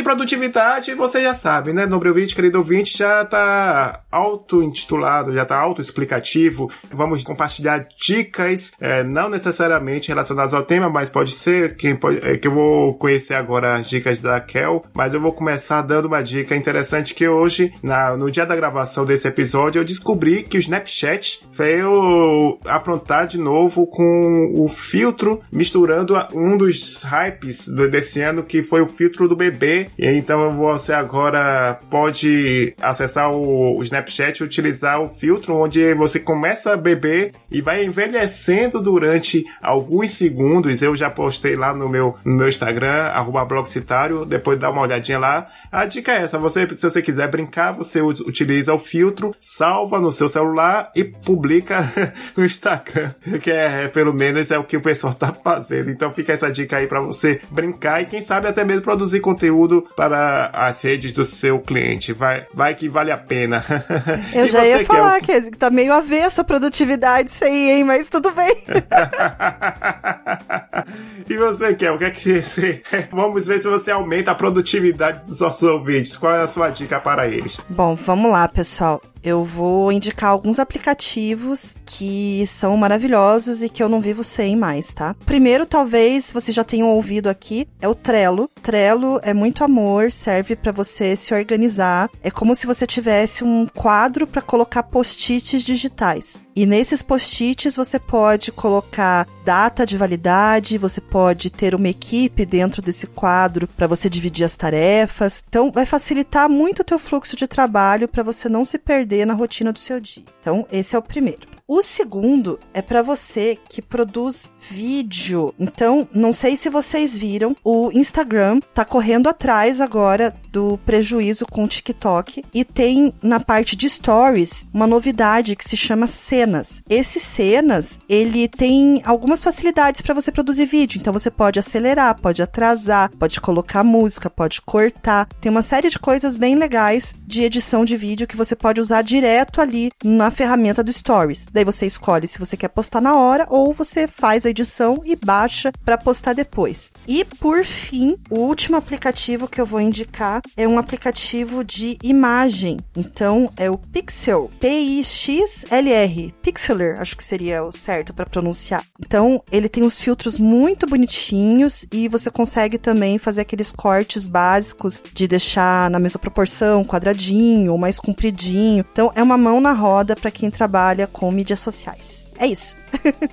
Produtividade, 0.05 0.95
você 0.95 1.23
já 1.23 1.33
sabe, 1.33 1.73
né? 1.73 1.87
Nobre 1.87 2.11
ouvinte, 2.11 2.35
querido 2.35 2.59
ouvinte, 2.59 2.99
já 2.99 3.25
tá 3.25 4.03
auto-intitulado, 4.13 5.33
já 5.33 5.47
tá 5.47 5.57
auto-explicativo. 5.57 6.71
Vamos 6.93 7.25
compartilhar 7.25 7.89
dicas, 7.99 8.73
é, 8.79 9.03
não 9.03 9.31
necessariamente 9.31 10.09
relacionadas 10.09 10.53
ao 10.53 10.63
tema, 10.63 10.91
mas 10.91 11.09
pode 11.09 11.33
ser 11.33 11.75
quem 11.77 11.97
pode, 11.97 12.19
é, 12.23 12.37
que 12.37 12.47
eu 12.47 12.53
vou 12.53 12.95
conhecer 12.99 13.33
agora 13.33 13.77
as 13.77 13.89
dicas 13.89 14.19
da 14.19 14.39
Kel, 14.41 14.85
mas 14.93 15.15
eu 15.15 15.21
vou 15.21 15.33
começar 15.33 15.81
dando 15.81 16.05
uma 16.05 16.23
dica 16.23 16.55
interessante 16.55 17.15
que 17.15 17.27
hoje, 17.27 17.73
na, 17.83 18.15
no 18.15 18.31
dia 18.31 18.45
da 18.45 18.55
gravação 18.55 19.07
desse 19.07 19.27
episódio, 19.27 19.81
eu 19.81 19.85
descobri 19.85 20.43
que 20.43 20.59
o 20.59 20.61
Snapchat 20.61 21.49
veio 21.51 22.59
aprontar 22.67 23.27
de 23.27 23.39
novo 23.39 23.87
com 23.87 24.53
o 24.55 24.69
filtro, 24.69 25.41
misturando 25.51 26.15
um 26.35 26.59
dos 26.59 27.03
hypes 27.05 27.67
desse 27.91 28.21
ano, 28.21 28.43
que 28.43 28.63
foi 28.63 28.83
o 28.83 28.87
filtro 28.87 29.27
do 29.27 29.35
bebê 29.35 29.94
então 29.99 30.53
você 30.53 30.93
agora 30.93 31.79
pode 31.91 32.75
acessar 32.81 33.31
o, 33.33 33.83
Snapchat 33.83 34.41
e 34.41 34.45
utilizar 34.45 35.01
o 35.01 35.09
filtro 35.09 35.57
onde 35.57 35.95
você 35.95 36.19
começa 36.19 36.73
a 36.73 36.77
beber 36.77 37.33
e 37.51 37.61
vai 37.61 37.85
envelhecendo 37.85 38.81
durante 38.81 39.45
alguns 39.63 40.13
segundos. 40.13 40.83
Eu 40.83 40.97
já 40.97 41.11
postei 41.11 41.57
lá 41.57 41.75
no 41.75 41.89
meu, 41.89 42.15
no 42.25 42.37
meu 42.37 42.49
Instagram, 42.49 43.09
arroba 43.13 43.45
blogcitário, 43.45 44.25
depois 44.25 44.59
dá 44.59 44.71
uma 44.71 44.83
olhadinha 44.83 45.19
lá. 45.19 45.47
A 45.71 45.85
dica 45.85 46.13
é 46.13 46.23
essa, 46.23 46.39
você, 46.39 46.67
se 46.75 46.89
você 46.89 47.03
quiser 47.03 47.29
brincar, 47.29 47.73
você 47.73 48.01
utiliza 48.01 48.73
o 48.73 48.79
filtro, 48.79 49.35
salva 49.39 50.01
no 50.01 50.11
seu 50.11 50.29
celular 50.29 50.91
e 50.95 51.05
publica 51.05 51.93
no 52.37 52.45
Instagram, 52.45 53.13
que 53.43 53.51
é, 53.51 53.89
pelo 53.89 54.13
menos 54.13 54.51
é 54.51 54.59
o 54.59 54.65
que 54.65 54.77
o 54.77 54.81
pessoal 54.81 55.15
tá 55.15 55.33
fazendo. 55.33 55.91
Então 55.91 56.13
fica 56.13 56.33
essa 56.33 56.51
dica 56.51 56.79
aí 56.79 56.87
para 56.87 57.01
você 57.01 57.41
brincar 57.51 58.03
e 58.03 58.07
quem 58.07 58.21
sabe 58.21 58.49
até 58.49 58.65
mesmo 58.65 58.83
produzir 58.83 59.21
conteúdo 59.21 59.84
para 59.97 60.51
as 60.53 60.83
redes 60.83 61.13
do 61.13 61.25
seu 61.25 61.61
cliente. 61.61 62.13
Vai, 62.13 62.47
vai 62.53 62.75
que 62.75 62.89
vale 62.89 63.11
a 63.11 63.17
pena. 63.17 63.65
Eu 64.35 64.49
já 64.49 64.65
ia 64.65 64.85
falar 64.85 65.21
que, 65.21 65.33
é 65.33 65.39
o... 65.39 65.51
que 65.51 65.59
tá 65.59 65.71
meio 65.71 65.93
avesso 65.93 66.41
a 66.41 66.45
produtividade 66.45 67.31
isso 67.31 67.45
aí, 67.45 67.71
hein? 67.71 67.85
Mas 67.85 68.09
tudo 68.09 68.31
bem. 68.31 68.57
e 71.29 71.37
você 71.37 71.75
quer? 71.75 71.93
O 71.93 71.99
que 71.99 72.05
é 72.05 72.11
que 72.11 72.43
você. 72.43 72.83
Vamos 73.11 73.47
ver 73.47 73.61
se 73.61 73.69
você 73.69 73.91
aumenta 73.91 74.33
a 74.33 74.35
produtividade 74.35 75.27
dos 75.27 75.41
nossos 75.41 75.63
ouvintes. 75.63 76.17
Qual 76.17 76.33
é 76.33 76.43
a 76.43 76.47
sua 76.47 76.71
dica 76.71 77.01
para 77.01 77.27
eles? 77.27 77.61
Bom, 77.69 77.95
vamos 77.95 78.31
lá, 78.31 78.47
pessoal 78.49 79.01
eu 79.25 79.43
vou 79.43 79.91
indicar 79.91 80.31
alguns 80.31 80.59
aplicativos 80.59 81.75
que 81.87 82.45
são 82.47 82.77
maravilhosos 82.77 83.63
e 83.63 83.71
que 83.71 83.83
eu 83.83 83.89
não 83.89 84.01
vivo 84.01 84.23
sem 84.23 84.55
mais, 84.55 84.93
tá? 84.93 85.17
Primeiro, 85.25 85.65
talvez 85.65 86.31
vocês 86.31 86.55
já 86.55 86.63
tenham 86.63 86.91
ouvido 86.91 87.29
aqui, 87.29 87.67
é 87.81 87.89
o 87.89 87.95
Trello. 87.95 88.51
Trello 88.63 89.19
é 89.23 89.33
muito 89.33 89.65
amor, 89.65 90.13
serve 90.13 90.55
para 90.55 90.73
você 90.73 91.17
se 91.17 91.33
organizar. 91.33 92.11
É 92.23 92.31
como 92.31 92.55
se 92.55 92.67
você 92.67 92.87
tivesse 92.87 93.43
um 93.43 93.67
quadro 93.67 94.27
para 94.27 94.43
colocar 94.43 94.83
post-its 94.83 95.63
digitais. 95.63 96.41
E 96.55 96.67
nesses 96.67 97.01
post-its 97.01 97.77
você 97.77 97.99
pode 97.99 98.53
colocar 98.53 99.27
data 99.45 99.85
de 99.85 99.99
validade, 99.99 100.79
você 100.79 101.01
pode 101.01 101.51
ter 101.51 101.75
uma 101.75 101.89
equipe 101.89 102.47
dentro 102.47 102.81
desse 102.81 103.07
quadro 103.07 103.69
para 103.69 103.87
você 103.87 104.09
dividir 104.09 104.45
as 104.45 104.57
tarefas. 104.57 105.45
Então 105.47 105.71
vai 105.71 105.85
facilitar 105.85 106.49
muito 106.49 106.81
o 106.81 106.85
teu 106.85 106.99
fluxo 106.99 107.37
de 107.37 107.47
trabalho 107.47 108.09
para 108.09 108.23
você 108.23 108.49
não 108.49 108.65
se 108.65 108.79
perder 108.79 109.27
na 109.27 109.35
rotina 109.35 109.73
do 109.73 109.79
seu 109.79 110.01
dia. 110.01 110.25
Então 110.41 110.67
esse 110.73 110.97
é 110.97 110.99
o 110.99 111.03
primeiro. 111.03 111.55
O 111.67 111.83
segundo 111.83 112.59
é 112.75 112.83
para 112.83 113.03
você 113.03 113.59
que 113.71 113.81
produz 113.81 114.53
vídeo. 114.61 115.55
Então, 115.59 116.07
não 116.13 116.31
sei 116.31 116.57
se 116.57 116.69
vocês 116.69 117.17
viram, 117.17 117.57
o 117.65 117.91
Instagram 117.91 118.61
tá 118.75 118.85
correndo 118.85 119.31
atrás 119.31 119.81
agora 119.81 120.35
do 120.55 120.79
prejuízo 120.87 121.45
com 121.51 121.65
o 121.65 121.69
TikTok 121.69 122.45
e 122.55 122.65
tem 122.65 123.13
na 123.21 123.41
parte 123.41 123.75
de 123.75 123.91
stories 123.91 124.65
uma 124.73 124.87
novidade 124.87 125.57
que 125.57 125.65
se 125.65 125.77
chama 125.77 126.07
cenas. 126.07 126.81
Esses 126.89 127.25
cenas, 127.25 127.99
ele 128.09 128.47
tem 128.47 129.03
algumas 129.05 129.43
facilidades 129.43 130.01
para 130.01 130.15
você 130.15 130.31
produzir 130.31 130.67
vídeo. 130.67 131.01
Então 131.01 131.13
você 131.13 131.29
pode 131.29 131.59
acelerar, 131.59 132.21
pode 132.21 132.41
atrasar, 132.41 133.11
pode 133.19 133.41
colocar 133.41 133.83
música, 133.83 134.31
pode 134.31 134.63
cortar. 134.63 135.27
Tem 135.41 135.51
uma 135.51 135.61
série 135.61 135.91
de 135.91 135.99
coisas 135.99 136.37
bem 136.37 136.55
legais 136.55 137.17
de 137.27 137.43
edição 137.43 137.85
de 137.85 137.97
vídeo 137.97 138.29
que 138.29 138.37
você 138.37 138.55
pode 138.55 138.81
usar 138.81 139.03
direto 139.03 139.61
ali 139.61 139.91
na 140.05 140.31
ferramenta 140.31 140.85
do 140.85 140.93
Stories. 140.93 141.49
Daí 141.53 141.65
você 141.65 141.85
escolhe 141.85 142.29
se 142.29 142.39
você 142.39 142.57
quer 142.57 142.69
postar 142.69 143.01
na 143.01 143.17
hora 143.17 143.45
ou 143.51 143.75
você 143.75 144.07
faz 144.07 144.47
a 144.47 144.51
edição 144.51 145.03
e 145.05 145.17
baixa 145.17 145.73
para 145.85 145.99
postar 145.99 146.33
depois. 146.33 146.93
E 147.09 147.25
por 147.25 147.65
fim, 147.65 148.17
o 148.31 148.39
último 148.39 148.77
aplicativo 148.77 149.49
que 149.49 149.61
eu 149.61 149.67
vou 149.67 149.81
indicar 149.81 150.44
é 150.57 150.67
um 150.67 150.79
aplicativo 150.79 151.65
de 151.65 151.97
imagem. 152.03 152.79
Então 152.97 153.53
é 153.57 153.71
o 153.71 153.79
Pixel, 153.79 154.51
P-I-X-L-R, 154.61 156.35
Pixeler, 156.43 157.01
acho 157.01 157.17
que 157.17 157.25
seria 157.25 157.65
o 157.65 157.73
certo 157.73 158.13
para 158.15 158.27
pronunciar. 158.27 158.85
Então 158.99 159.43
ele 159.51 159.69
tem 159.69 159.85
os 159.85 159.99
filtros 159.99 160.39
muito 160.39 160.87
bonitinhos 160.87 161.87
e 161.93 162.09
você 162.09 162.31
consegue 162.31 162.79
também 162.79 163.19
fazer 163.19 163.43
aqueles 163.43 163.73
cortes 163.73 164.27
básicos 164.27 165.03
de 165.13 165.27
deixar 165.27 165.91
na 165.91 165.99
mesma 165.99 166.21
proporção, 166.21 166.85
quadradinho 166.85 167.73
ou 167.73 167.79
mais 167.79 167.99
compridinho. 167.99 168.85
Então 168.93 169.13
é 169.15 169.23
uma 169.23 169.39
mão 169.39 169.61
na 169.61 169.73
roda 169.73 170.15
para 170.15 170.31
quem 170.31 170.51
trabalha 170.51 171.07
com 171.07 171.31
mídias 171.31 171.61
sociais. 171.61 172.27
É 172.39 172.47
isso. 172.47 172.77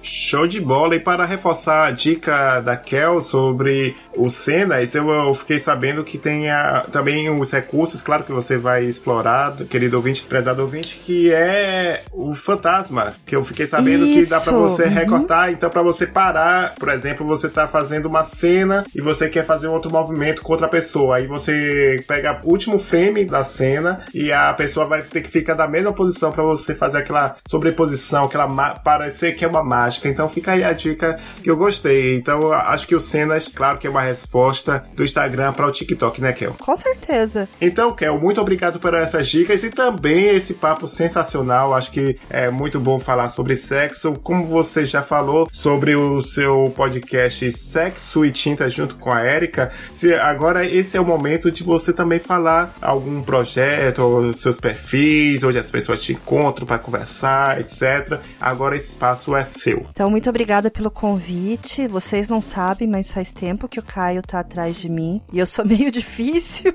Show 0.02 0.48
de 0.48 0.60
bola! 0.60 0.96
E 0.96 1.00
para 1.00 1.26
reforçar 1.26 1.88
a 1.88 1.92
dica 1.92 2.60
da 2.62 2.76
Kel 2.76 3.22
sobre 3.22 3.96
o 4.16 4.30
Cenas, 4.30 4.94
eu, 4.96 5.34
fiquei 5.34 5.60
sabendo 5.60 6.04
que 6.04 6.18
tem 6.18 6.50
a, 6.50 6.86
também 6.92 7.30
os 7.30 7.52
recursos, 7.52 8.02
claro 8.02 8.24
que 8.24 8.32
você 8.32 8.58
vai 8.58 8.86
explorar, 8.86 9.56
querido 9.70 9.98
ouvinte, 9.98 10.24
prezado 10.24 10.62
ouvinte, 10.62 11.02
que 11.04 11.32
é 11.32 12.04
o 12.12 12.34
fantasma, 12.36 13.16
que 13.26 13.36
eu 13.36 13.44
fiquei 13.44 13.66
sabendo 13.66 14.06
Isso. 14.06 14.30
que 14.30 14.30
dá 14.30 14.42
para 14.42 14.54
você 14.54 14.84
uhum. 14.84 14.90
recortar, 14.90 15.52
então 15.52 15.70
para 15.70 15.82
você 15.82 16.06
parar, 16.06 16.74
por 16.76 16.90
exemplo, 16.90 17.26
você 17.26 17.50
tá 17.50 17.68
fazendo 17.68 18.08
uma 18.08 18.24
cena 18.24 18.84
e 18.96 19.02
você 19.02 19.30
quer 19.30 19.46
fazer 19.46 19.68
um 19.68 19.72
outro 19.72 19.92
movimento 19.92 20.42
com 20.42 20.52
outra 20.52 20.68
pessoa, 20.68 21.18
aí 21.18 21.28
você 21.28 22.04
pega 22.08 22.40
o 22.44 22.50
último 22.50 22.80
frame 22.80 23.26
da 23.26 23.44
cena 23.44 24.04
e 24.14 24.32
a 24.32 24.54
pessoa 24.54 24.86
vai 24.86 25.02
ter 25.02 25.22
que 25.22 25.30
ficar 25.30 25.56
na 25.56 25.68
mesma 25.68 25.94
posição 25.94 26.32
para 26.32 26.44
você 26.44 26.76
fazer 26.76 27.00
aquela 27.00 27.36
sobreposição, 27.48 28.26
aquela 28.26 28.48
parecer 28.76 29.36
que 29.36 29.46
é 29.46 29.48
uma 29.52 29.64
mágica. 29.64 30.10
Então 30.10 30.28
fica 30.28 30.54
aí 30.54 30.64
a 30.64 30.74
dica 30.74 31.20
que 31.44 31.50
eu 31.50 31.56
gostei. 31.56 32.16
Então 32.16 32.52
acho 32.52 32.88
que 32.88 32.96
o 32.96 33.02
Cenas, 33.02 33.48
claro 33.48 33.78
que 33.78 33.86
é 33.86 33.90
uma 33.90 34.02
resposta 34.02 34.84
do 34.96 35.04
Instagram 35.04 35.54
para 35.54 35.68
o 35.68 35.72
TikTok, 35.72 36.22
né, 36.22 36.34
Kel? 36.34 36.56
Com 36.60 36.76
certeza. 36.76 37.48
Então, 37.60 37.94
Kel, 37.94 38.20
muito 38.20 38.42
obrigado 38.42 38.80
por 38.80 38.94
essas 38.94 39.28
dicas 39.28 39.64
e 39.64 39.70
também 39.70 40.30
esse 40.36 40.54
papo 40.54 40.88
sensacional. 40.88 41.74
Acho 41.74 41.92
que 41.92 42.18
é 42.30 42.50
muito 42.50 42.80
bom 42.80 43.00
falar 43.00 43.30
sobre 43.30 43.56
sexo. 43.56 44.14
Como 44.24 44.46
você 44.46 44.86
já 44.86 45.02
falou 45.02 45.48
sobre 45.52 45.96
o 45.96 46.22
seu 46.22 46.72
podcast 46.76 47.52
Sexo 47.52 48.26
e 48.26 48.32
Tinta 48.32 48.70
junto 48.70 48.96
com 48.96 49.12
a 49.12 49.26
Erika, 49.26 49.72
se 49.92 50.14
agora 50.14 50.66
esse 50.66 50.98
é 50.98 51.02
o 51.02 51.06
momento 51.06 51.52
de 51.52 51.64
você 51.64 51.94
também 51.94 52.20
falar 52.20 52.74
algum 52.82 53.22
projeto, 53.22 54.34
seus 54.34 54.60
perfis, 54.60 55.44
onde 55.44 55.58
as 55.58 55.70
pessoas 55.70 56.02
te 56.02 56.14
encontram 56.14 56.66
para 56.66 56.80
conversar, 56.80 57.60
etc. 57.60 58.20
Agora 58.40 58.76
esse 58.76 58.90
espaço 58.90 59.36
é 59.36 59.41
seu. 59.44 59.86
Então, 59.90 60.10
muito 60.10 60.30
obrigada 60.30 60.70
pelo 60.70 60.92
convite. 60.92 61.88
Vocês 61.88 62.30
não 62.30 62.42
sabem, 62.42 62.88
mas 62.88 63.12
faz 63.12 63.32
tempo 63.32 63.68
que 63.68 63.80
o 63.80 63.84
Caio 63.84 64.22
tá 64.22 64.40
atrás 64.40 64.78
de 64.78 64.90
mim. 64.90 65.22
E 65.32 65.40
eu 65.40 65.46
sou 65.46 65.64
meio 65.66 65.92
difícil. 65.92 66.74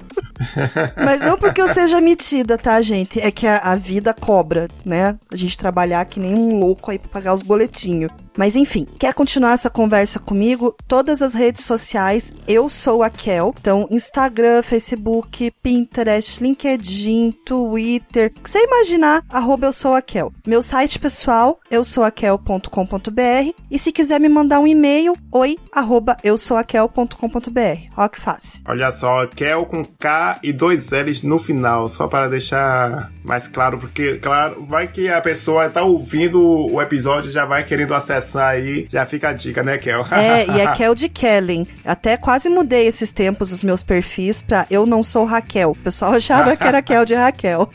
mas 0.96 1.20
não 1.20 1.38
porque 1.38 1.60
eu 1.60 1.68
seja 1.68 2.00
metida, 2.00 2.58
tá, 2.58 2.80
gente? 2.82 3.20
É 3.20 3.30
que 3.30 3.46
a, 3.46 3.58
a 3.58 3.76
vida 3.76 4.12
cobra, 4.12 4.68
né? 4.84 5.16
A 5.32 5.36
gente 5.36 5.56
trabalhar 5.56 6.04
que 6.04 6.20
nem 6.20 6.34
um 6.34 6.58
louco 6.58 6.90
aí 6.90 6.98
pra 6.98 7.08
pagar 7.08 7.34
os 7.34 7.42
boletinhos. 7.42 8.10
Mas 8.36 8.54
enfim, 8.54 8.86
quer 8.98 9.14
continuar 9.14 9.52
essa 9.52 9.70
conversa 9.70 10.18
comigo? 10.18 10.76
Todas 10.86 11.22
as 11.22 11.34
redes 11.34 11.64
sociais, 11.64 12.34
eu 12.46 12.68
sou 12.68 13.02
a 13.02 13.08
Kel. 13.08 13.54
Então, 13.58 13.88
Instagram, 13.90 14.62
Facebook, 14.62 15.50
Pinterest, 15.62 16.42
LinkedIn, 16.42 17.32
Twitter. 17.44 18.32
O 18.36 18.42
que 18.42 18.50
você 18.50 18.62
imaginar, 18.62 19.24
arroba 19.30 19.66
eu 19.66 19.72
sou 19.72 19.94
a 19.94 20.02
Kel. 20.02 20.32
Meu 20.46 20.60
site 20.60 20.98
pessoal, 20.98 21.58
eu 21.70 21.82
sou. 21.82 22.04
E 23.70 23.78
se 23.78 23.90
quiser 23.92 24.20
me 24.20 24.28
mandar 24.28 24.60
um 24.60 24.66
e-mail, 24.66 25.14
oi, 25.32 25.56
arroba 25.72 26.16
eu 26.22 26.36
sou. 26.36 26.56
Olha 26.56 28.08
que 28.08 28.20
fácil. 28.20 28.62
Olha 28.66 28.90
só, 28.90 29.26
Kel 29.26 29.64
com 29.64 29.84
K 29.84 30.38
e 30.42 30.52
dois 30.52 30.90
L's 30.90 31.22
no 31.22 31.38
final, 31.38 31.88
só 31.88 32.06
para 32.06 32.28
deixar 32.28 33.10
mais 33.24 33.48
claro, 33.48 33.78
porque, 33.78 34.18
claro, 34.18 34.64
vai 34.64 34.86
que 34.86 35.08
a 35.08 35.20
pessoa 35.20 35.70
tá 35.70 35.82
ouvindo 35.82 36.42
o 36.72 36.80
episódio 36.80 37.30
já 37.32 37.44
vai 37.44 37.64
querendo 37.64 37.94
acessar 37.94 38.25
começar 38.26 38.48
aí, 38.48 38.88
já 38.90 39.06
fica 39.06 39.28
a 39.28 39.32
dica, 39.32 39.62
né, 39.62 39.78
Kel? 39.78 40.04
É, 40.10 40.46
e 40.46 40.60
é 40.60 40.72
Kel 40.74 40.94
de 40.94 41.08
Kellen. 41.08 41.66
Até 41.84 42.16
quase 42.16 42.48
mudei 42.48 42.86
esses 42.86 43.12
tempos 43.12 43.52
os 43.52 43.62
meus 43.62 43.82
perfis 43.82 44.42
pra 44.42 44.66
Eu 44.68 44.84
Não 44.84 45.02
Sou 45.02 45.24
Raquel. 45.24 45.70
O 45.70 45.76
pessoal 45.76 46.14
achava 46.14 46.56
que 46.56 46.64
era 46.64 46.82
Kel 46.82 47.04
de 47.04 47.14
Raquel. 47.14 47.70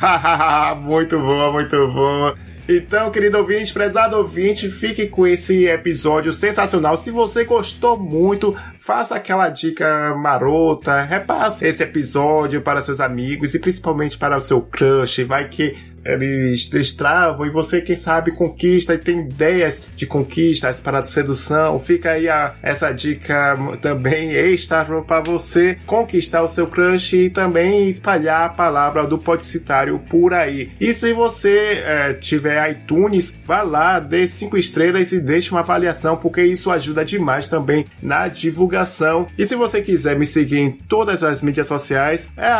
muito 0.82 1.18
boa, 1.18 1.50
muito 1.50 1.88
boa. 1.88 2.36
Então, 2.66 3.10
querido 3.10 3.36
ouvinte, 3.36 3.74
prezado 3.74 4.16
ouvinte, 4.16 4.70
fique 4.70 5.06
com 5.06 5.26
esse 5.26 5.66
episódio 5.66 6.32
sensacional. 6.32 6.96
Se 6.96 7.10
você 7.10 7.44
gostou 7.44 7.98
muito, 7.98 8.56
faça 8.78 9.16
aquela 9.16 9.50
dica 9.50 10.14
marota, 10.14 11.02
repasse 11.02 11.66
esse 11.66 11.82
episódio 11.82 12.62
para 12.62 12.80
seus 12.80 13.00
amigos 13.00 13.54
e 13.54 13.58
principalmente 13.58 14.16
para 14.16 14.38
o 14.38 14.40
seu 14.40 14.62
crush. 14.62 15.24
Vai 15.24 15.46
que 15.48 15.76
eles 16.04 16.68
destravam 16.68 17.46
e 17.46 17.50
você, 17.50 17.80
quem 17.80 17.96
sabe, 17.96 18.32
conquista 18.32 18.94
e 18.94 18.98
tem 18.98 19.20
ideias 19.20 19.82
de 19.96 20.06
conquistas 20.06 20.80
para 20.80 21.04
sedução. 21.04 21.78
Fica 21.78 22.12
aí 22.12 22.28
a, 22.28 22.54
essa 22.62 22.92
dica 22.92 23.56
também 23.80 24.32
extra 24.32 24.84
para 24.84 25.20
você 25.20 25.78
conquistar 25.86 26.42
o 26.42 26.48
seu 26.48 26.66
crush 26.66 27.14
e 27.14 27.30
também 27.30 27.88
espalhar 27.88 28.46
a 28.46 28.48
palavra 28.48 29.06
do 29.06 29.18
podcitário 29.18 29.98
por 30.10 30.34
aí. 30.34 30.70
E 30.80 30.92
se 30.92 31.12
você 31.12 31.82
é, 31.84 32.12
tiver 32.14 32.70
iTunes, 32.70 33.34
vá 33.44 33.62
lá, 33.62 34.00
dê 34.00 34.26
cinco 34.26 34.56
estrelas 34.56 35.12
e 35.12 35.20
deixe 35.20 35.50
uma 35.50 35.60
avaliação, 35.60 36.16
porque 36.16 36.42
isso 36.42 36.70
ajuda 36.70 37.04
demais 37.04 37.48
também 37.48 37.86
na 38.02 38.28
divulgação. 38.28 39.26
E 39.38 39.46
se 39.46 39.54
você 39.54 39.80
quiser 39.80 40.18
me 40.18 40.26
seguir 40.26 40.58
em 40.58 40.70
todas 40.70 41.22
as 41.22 41.42
mídias 41.42 41.66
sociais, 41.66 42.28
é 42.36 42.54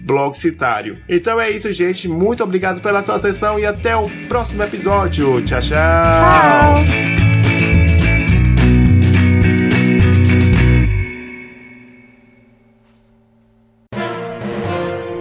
blogcitário. 0.00 0.98
Então 1.08 1.40
é 1.40 1.50
isso, 1.50 1.72
gente. 1.72 2.08
Muito 2.08 2.42
obrigado 2.42 2.67
obrigado 2.68 2.80
pela 2.80 3.02
sua 3.02 3.16
atenção 3.16 3.58
e 3.58 3.64
até 3.64 3.96
o 3.96 4.08
próximo 4.28 4.62
episódio. 4.62 5.42
Tchau, 5.42 5.60
tchau. 5.60 6.12
Tchau. 6.12 6.84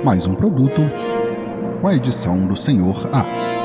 Mais 0.03 0.25
um 0.25 0.35
produto 0.35 0.81
com 1.81 1.87
a 1.87 1.95
edição 1.95 2.47
do 2.47 2.55
Senhor 2.55 3.09
A. 3.13 3.56